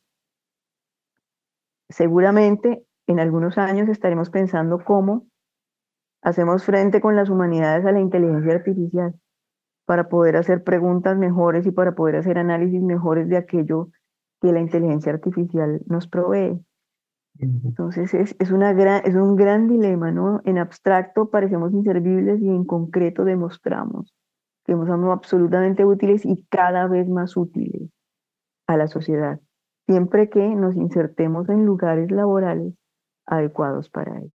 [1.90, 5.26] Seguramente en algunos años estaremos pensando cómo
[6.22, 9.14] hacemos frente con las humanidades a la inteligencia artificial
[9.84, 13.90] para poder hacer preguntas mejores y para poder hacer análisis mejores de aquello
[14.40, 16.59] que la inteligencia artificial nos provee.
[17.41, 20.41] Entonces es, es, una gran, es un gran dilema, ¿no?
[20.45, 24.12] En abstracto parecemos inservibles y en concreto demostramos
[24.64, 27.91] que somos absolutamente útiles y cada vez más útiles
[28.66, 29.41] a la sociedad,
[29.86, 32.74] siempre que nos insertemos en lugares laborales
[33.24, 34.30] adecuados para ello.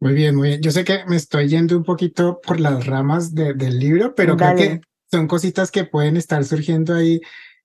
[0.00, 0.60] Muy bien, muy bien.
[0.62, 4.36] Yo sé que me estoy yendo un poquito por las ramas de, del libro, pero
[4.36, 7.20] creo que son cositas que pueden estar surgiendo ahí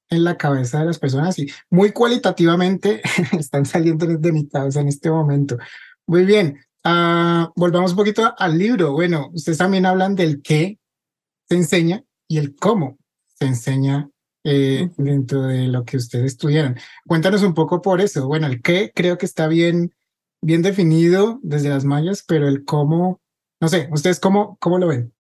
[0.09, 3.01] en la cabeza de las personas y muy cualitativamente
[3.37, 5.57] están saliendo de mi cabeza en este momento.
[6.05, 8.93] Muy bien, uh, volvamos un poquito al libro.
[8.93, 10.79] Bueno, ustedes también hablan del qué
[11.49, 12.97] se enseña y el cómo
[13.35, 14.09] se enseña
[14.43, 16.77] eh, dentro de lo que ustedes estudiaron.
[17.05, 18.27] Cuéntanos un poco por eso.
[18.27, 19.93] Bueno, el qué creo que está bien,
[20.41, 23.19] bien definido desde las mallas, pero el cómo,
[23.59, 25.13] no sé, ¿ustedes cómo, cómo lo ven?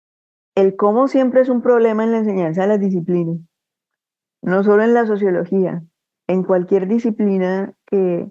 [0.56, 3.40] El cómo siempre es un problema en la enseñanza de las disciplinas
[4.46, 5.84] no solo en la sociología,
[6.28, 8.30] en cualquier disciplina que,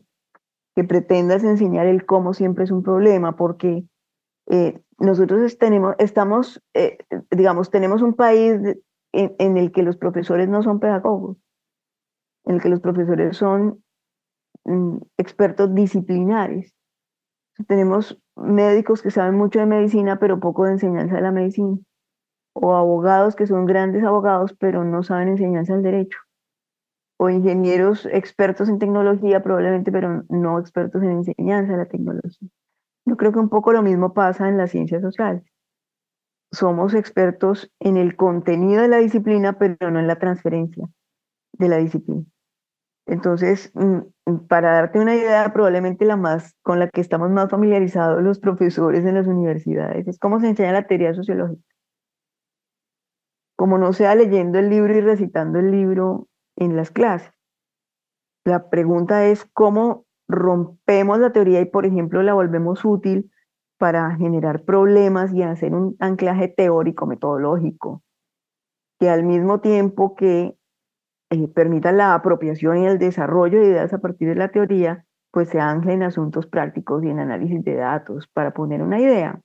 [0.76, 3.84] que pretendas enseñar el cómo siempre es un problema, porque
[4.46, 6.98] eh, nosotros tenemos, estamos, eh,
[7.32, 8.60] digamos, tenemos un país
[9.12, 11.36] en, el que los profesores no son pedagogos,
[12.44, 13.82] en el que los profesores son
[14.64, 16.74] mm, expertos disciplinares.
[17.66, 21.76] Tenemos médicos que saben mucho de medicina, pero poco de enseñanza de la medicina
[22.54, 26.18] o abogados que son grandes abogados pero no saben enseñanza del derecho,
[27.18, 32.48] o ingenieros expertos en tecnología probablemente pero no expertos en enseñanza de la tecnología.
[33.06, 35.42] Yo creo que un poco lo mismo pasa en las ciencias sociales.
[36.52, 40.88] Somos expertos en el contenido de la disciplina pero no en la transferencia
[41.52, 42.24] de la disciplina.
[43.06, 48.22] Entonces, mm, para darte una idea, probablemente la más con la que estamos más familiarizados
[48.22, 51.73] los profesores en las universidades es cómo se enseña la teoría sociológica
[53.56, 57.32] como no sea leyendo el libro y recitando el libro en las clases.
[58.44, 63.30] La pregunta es cómo rompemos la teoría y, por ejemplo, la volvemos útil
[63.78, 68.02] para generar problemas y hacer un anclaje teórico, metodológico,
[68.98, 70.56] que al mismo tiempo que
[71.30, 75.48] eh, permita la apropiación y el desarrollo de ideas a partir de la teoría, pues
[75.48, 78.28] se ancle en asuntos prácticos y en análisis de datos.
[78.28, 79.40] Para poner una idea,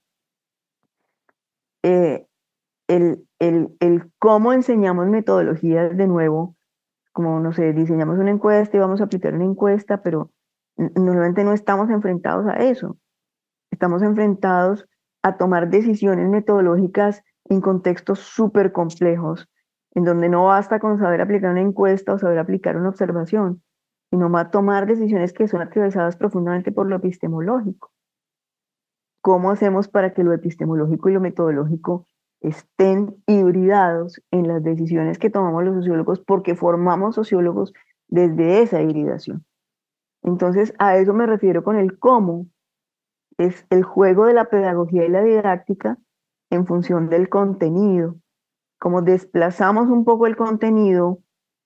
[1.83, 2.27] eh,
[2.87, 6.55] el, el, el, cómo enseñamos metodologías de nuevo,
[7.11, 10.31] como, no sé, diseñamos una encuesta y vamos a aplicar una encuesta, pero
[10.77, 12.97] normalmente no estamos enfrentados a eso.
[13.71, 14.87] Estamos enfrentados
[15.23, 19.49] a tomar decisiones metodológicas en contextos súper complejos,
[19.95, 23.63] en donde no basta con saber aplicar una encuesta o saber aplicar una observación,
[24.09, 27.91] sino a tomar decisiones que son atravesadas profundamente por lo epistemológico.
[29.21, 32.05] ¿Cómo hacemos para que lo epistemológico y lo metodológico
[32.41, 37.73] estén hibridados en las decisiones que tomamos los sociólogos porque formamos sociólogos
[38.07, 39.45] desde esa hibridación.
[40.23, 42.47] Entonces, a eso me refiero con el cómo.
[43.37, 45.97] Es el juego de la pedagogía y la didáctica
[46.49, 48.15] en función del contenido.
[48.79, 51.19] Como desplazamos un poco el contenido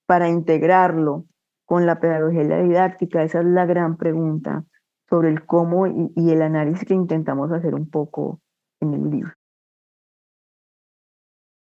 [0.05, 1.26] para integrarlo
[1.65, 4.65] con la pedagogía y la didáctica, esa es la gran pregunta
[5.09, 8.39] sobre el cómo y, y el análisis que intentamos hacer un poco
[8.80, 9.34] en el libro.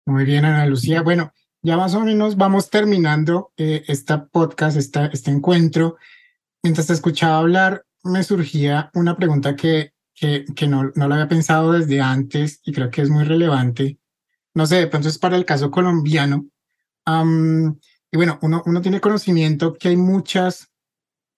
[0.09, 1.03] Muy bien, Ana Lucía.
[1.03, 3.85] Bueno, ya más o menos vamos terminando eh,
[4.33, 5.99] podcast, esta, este encuentro.
[6.63, 11.29] Mientras te escuchaba hablar, me surgía una pregunta que, que, que no, no la había
[11.29, 13.99] pensado desde antes y creo que es muy relevante.
[14.55, 16.47] No sé, de pronto es para el caso colombiano.
[17.07, 20.71] y bueno, uno, uno tiene conocimiento que hay muchas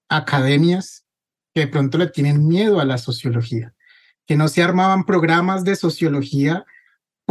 [0.08, 1.04] academias
[1.52, 3.74] que de pronto le tienen miedo a la sociología,
[4.28, 6.64] que no se armaban programas de sociología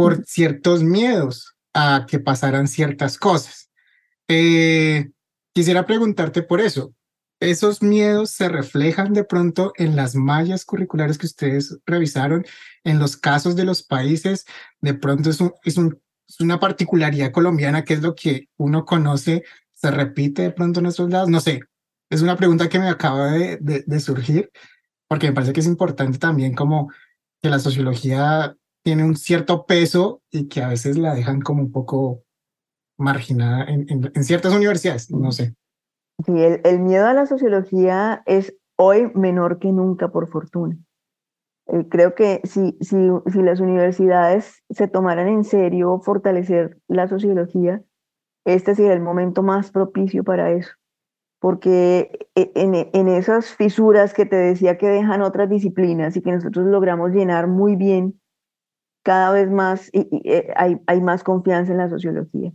[0.00, 3.70] por ciertos miedos a que pasaran ciertas cosas.
[4.28, 5.10] Eh,
[5.52, 6.94] quisiera preguntarte por eso.
[7.38, 12.46] ¿Esos miedos se reflejan de pronto en las mallas curriculares que ustedes revisaron,
[12.82, 14.46] en los casos de los países?
[14.80, 19.90] De pronto es, es, es una particularidad colombiana que es lo que uno conoce, se
[19.90, 21.28] repite de pronto en nuestros lados.
[21.28, 21.60] No sé,
[22.08, 24.50] es una pregunta que me acaba de, de, de surgir
[25.08, 26.90] porque me parece que es importante también como
[27.42, 28.56] que la sociología
[28.90, 32.24] tiene un cierto peso y que a veces la dejan como un poco
[32.98, 35.54] marginada en, ciertas universidades, no sé.
[36.26, 40.76] Sí, el, miedo a la sociología es hoy menor que nunca, por fortuna.
[41.68, 42.96] Eh, creo que si, si,
[43.32, 47.84] si las universidades se tomaran en serio fortalecer la sociología,
[48.44, 50.72] este sería el momento más propicio para eso
[51.38, 56.32] porque e, en, en, esas fisuras que te decía que dejan otras disciplinas y que
[56.32, 58.19] nosotros logramos llenar muy bien,
[59.02, 62.52] cada vez más y, eh, hay, hay, más confianza en la sociología.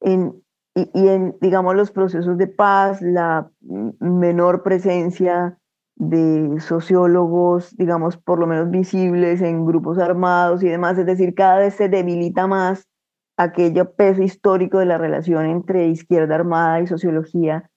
[0.00, 0.42] En,
[0.74, 5.58] y, y, en, digamos, los procesos de paz, la menor presencia
[5.96, 11.58] de sociólogos, digamos, por lo menos visibles en grupos armados y demás, es decir, cada
[11.58, 12.86] vez se debilita más
[13.36, 17.70] aquello peso histórico de la relación entre izquierda armada y sociología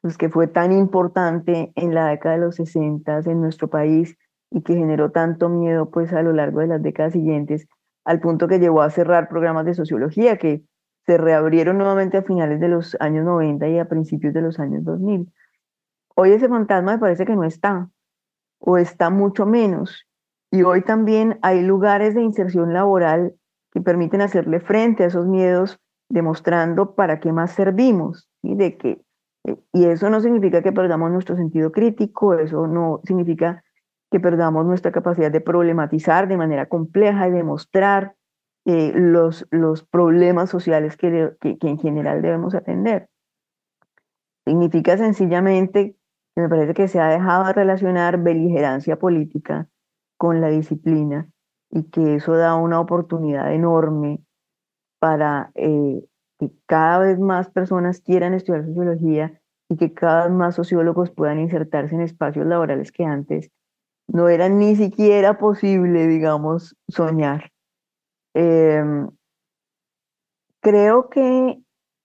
[0.00, 4.16] pues, que fue tan importante en la década de los 60 en nuestro país
[4.50, 7.66] y que generó tanto miedo pues a lo largo de las décadas siguientes,
[8.04, 10.62] al punto que llevó a cerrar programas de sociología que
[11.06, 14.84] se reabrieron nuevamente a finales de los años 90 y a principios de los años
[14.84, 15.32] 2000.
[16.16, 17.88] Hoy ese fantasma me parece que no está,
[18.58, 20.06] o está mucho menos.
[20.50, 23.34] Y hoy también hay lugares de inserción laboral
[23.72, 25.78] que permiten hacerle frente a esos miedos,
[26.08, 29.00] demostrando para qué más servimos, y de que
[29.44, 33.64] eh, y eso no significa que perdamos nuestro sentido crítico, eso no significa
[34.10, 38.16] que perdamos nuestra capacidad de problematizar de manera compleja y demostrar
[38.66, 43.08] eh, los, los problemas sociales que, que, en general debemos atender.
[44.44, 45.96] Significa sencillamente
[46.34, 49.68] que me parece que se ha dejado de relacionar beligerancia política
[50.18, 51.30] con la disciplina
[51.70, 54.20] y que eso da una oportunidad enorme
[54.98, 56.04] para eh,
[56.38, 61.38] que cada vez más personas quieran estudiar sociología y que cada vez más sociólogos puedan
[61.38, 63.50] insertarse en espacios laborales que antes
[64.12, 67.50] no era ni siquiera posible, digamos, soñar.
[68.34, 69.08] Em,
[70.60, 71.58] creo que,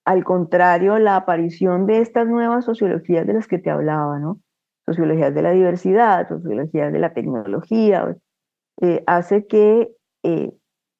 [0.04, 4.40] al contrario, la aparición de estas nuevas sociologías de las que te hablaba, ¿no?
[4.86, 8.16] Sociologías de la diversidad, sociologías de la tecnología,
[8.80, 9.90] eh, hace que
[10.22, 10.52] eh,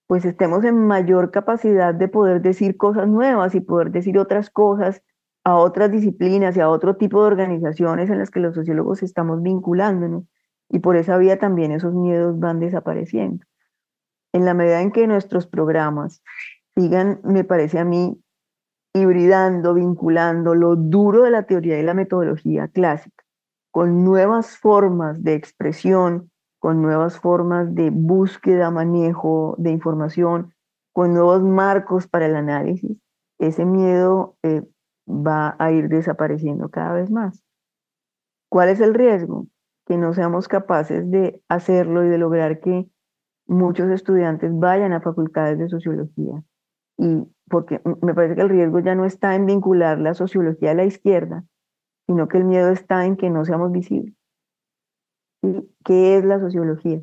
[0.09, 5.03] pues estemos en mayor capacidad de poder decir cosas nuevas y poder decir otras cosas
[5.45, 9.43] a otras disciplinas y a otro tipo de organizaciones en las que los sociólogos estamos
[9.43, 10.25] vinculándonos.
[10.69, 13.45] Y por esa vía también esos miedos van desapareciendo.
[14.33, 16.23] En la medida en que nuestros programas
[16.75, 18.21] sigan, me parece a mí,
[18.95, 23.27] hibridando, vinculando lo duro de la teoría y la metodología clásica
[23.77, 30.55] con nuevas formas de expresión, con nuevas formas de búsqueda, manejo de información,
[30.95, 32.97] con nuevos marcos para el análisis,
[33.39, 34.63] ese miedo eh,
[35.07, 37.45] va a ir desapareciendo cada vez más.
[38.49, 39.47] ¿Cuál es el riesgo?
[39.87, 42.89] Que no seamos capaces de hacerlo y de lograr que
[43.47, 46.43] muchos estudiantes vayan a facultades de sociología.
[46.99, 50.75] Y porque me parece que el riesgo ya no está en vincular la sociología a
[50.75, 51.45] la izquierda,
[52.07, 54.15] sino que el miedo está en que no seamos visibles.
[55.85, 57.01] ¿Qué es la sociología?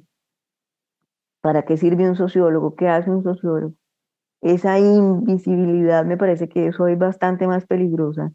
[1.42, 2.76] ¿Para qué sirve un sociólogo?
[2.76, 3.76] ¿Qué hace un sociólogo?
[4.42, 8.34] Esa invisibilidad me parece que es hoy bastante más peligrosa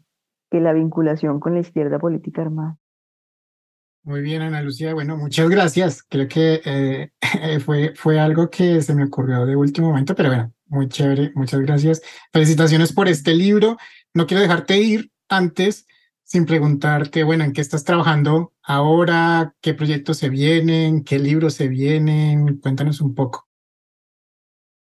[0.49, 2.77] que la vinculación con la izquierda política armada.
[4.03, 4.93] Muy bien, Ana Lucía.
[4.93, 6.03] Bueno, muchas gracias.
[6.03, 7.11] Creo que eh,
[7.65, 11.31] fue, fue algo que se me ocurrió de último momento, pero bueno, muy chévere.
[11.35, 12.01] Muchas gracias.
[12.31, 13.77] Felicitaciones por este libro.
[14.13, 15.85] No quiero dejarte ir antes
[16.23, 19.55] sin preguntarte, bueno, ¿en qué estás trabajando ahora?
[19.61, 21.03] ¿Qué proyectos se vienen?
[21.03, 22.59] ¿Qué libros se vienen?
[22.59, 23.47] Cuéntanos un poco.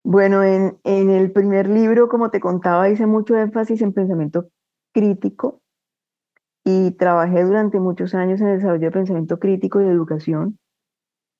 [0.05, 4.49] Bueno, en, en el primer libro, como te contaba, hice mucho énfasis en pensamiento
[4.93, 5.62] crítico
[6.65, 10.59] y trabajé durante muchos años en el desarrollo de pensamiento crítico y de educación.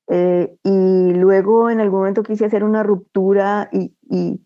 [0.10, 4.42] Eh, y luego en algún momento quise hacer una ruptura y, y,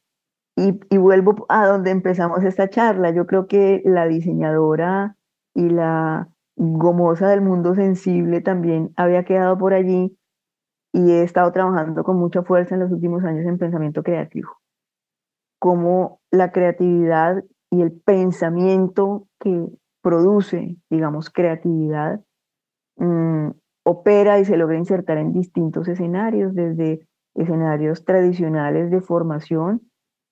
[0.55, 3.11] y, vuelvo a donde empezamos esta charla.
[3.11, 5.15] Yo creo que la diseñadora
[5.55, 10.17] y la gomosa del mundo sensible también había quedado por allí
[10.93, 14.49] y he estado trabajando con mucha fuerza en los últimos años en pensamiento creativo.
[15.59, 19.67] Cómo la creatividad y el pensamiento que
[20.07, 22.21] produce, digamos, creatividad,
[22.95, 23.49] mm,
[23.83, 27.05] opera y se logra insertar en distintos escenarios, desde
[27.35, 29.81] escenarios tradicionales de formación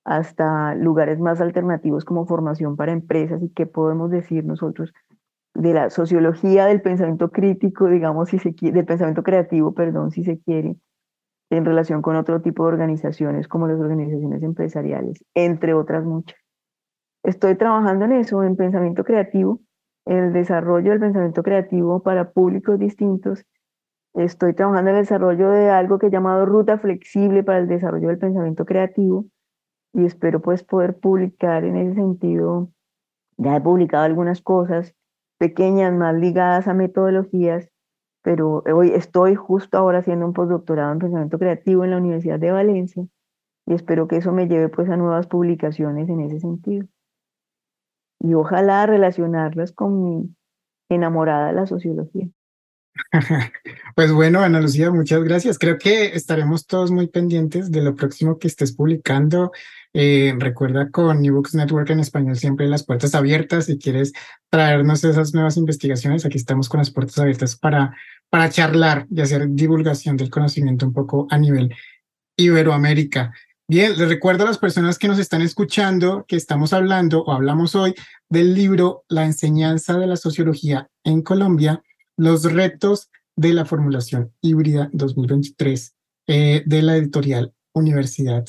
[0.06, 4.94] hasta lugares más alternativos como formación para empresas y qué podemos decir nosotros
[5.54, 10.24] de la sociología del pensamiento crítico, digamos, si se quiere, del pensamiento creativo, perdón, si
[10.24, 10.78] se quiere,
[11.50, 16.45] en relación con otro tipo de organizaciones como las organizaciones empresariales, entre otras muchas.
[17.26, 19.60] Estoy trabajando en eso, en pensamiento creativo,
[20.06, 23.46] en el desarrollo del pensamiento creativo para públicos distintos
[24.16, 28.08] Estoy trabajando en el desarrollo de algo que he llamado Ruta Flexible para el Desarrollo
[28.08, 29.26] del Pensamiento Creativo
[29.92, 32.70] y espero pues poder publicar en ese sentido.
[33.36, 34.96] Ya he publicado algunas cosas
[35.38, 37.68] pequeñas, más ligadas a metodologías,
[38.24, 42.54] pero hoy estoy justo ahora haciendo un postdoctorado en pensamiento creativo en la Universidad de
[42.54, 43.06] Valencia
[43.66, 46.88] y espero que eso me lleve pues a nuevas publicaciones en ese sentido.
[48.26, 50.36] Y ojalá relacionarlas con mi
[50.90, 52.28] enamorada de la sociología.
[53.96, 55.58] Pues bueno, Ana Lucía, muchas gracias.
[55.58, 59.54] Creo que estaremos todos muy pendientes de lo próximo que estés publicando.
[59.94, 63.68] Eh, recuerda con New Books Network en español siempre las puertas abiertas.
[63.68, 64.12] Si quieres
[64.50, 67.96] traernos esas nuevas investigaciones, aquí estamos con las puertas abiertas para,
[68.30, 71.74] para charlar y hacer divulgación del conocimiento un poco a nivel
[72.36, 73.34] Iberoamérica.
[73.68, 77.74] Bien, les recuerdo a las personas que nos están escuchando que estamos hablando o hablamos
[77.74, 77.96] hoy
[78.30, 81.82] del libro La enseñanza de la sociología en Colombia
[82.16, 85.96] los retos de la formulación híbrida 2023
[86.28, 88.46] eh, de la editorial Universidad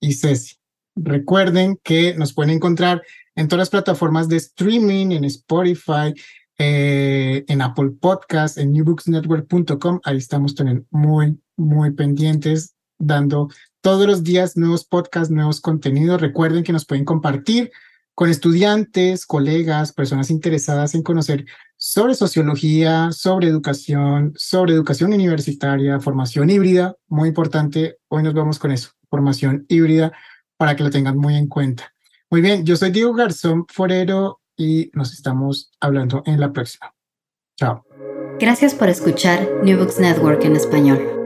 [0.00, 0.56] y CESI.
[0.96, 3.02] Recuerden que nos pueden encontrar
[3.36, 6.12] en todas las plataformas de streaming, en Spotify,
[6.58, 10.00] eh, en Apple Podcasts, en newbooksnetwork.com.
[10.04, 10.54] Ahí estamos
[10.90, 13.48] muy, muy pendientes, dando
[13.80, 16.20] todos los días nuevos podcasts, nuevos contenidos.
[16.20, 17.70] Recuerden que nos pueden compartir
[18.14, 26.50] con estudiantes, colegas, personas interesadas en conocer sobre sociología, sobre educación, sobre educación universitaria, formación
[26.50, 27.98] híbrida, muy importante.
[28.08, 30.12] Hoy nos vamos con eso, formación híbrida,
[30.56, 31.92] para que lo tengan muy en cuenta.
[32.28, 36.92] Muy bien, yo soy Diego Garzón Forero y nos estamos hablando en la próxima.
[37.56, 37.84] Chao.
[38.40, 41.17] Gracias por escuchar New Books Network en español.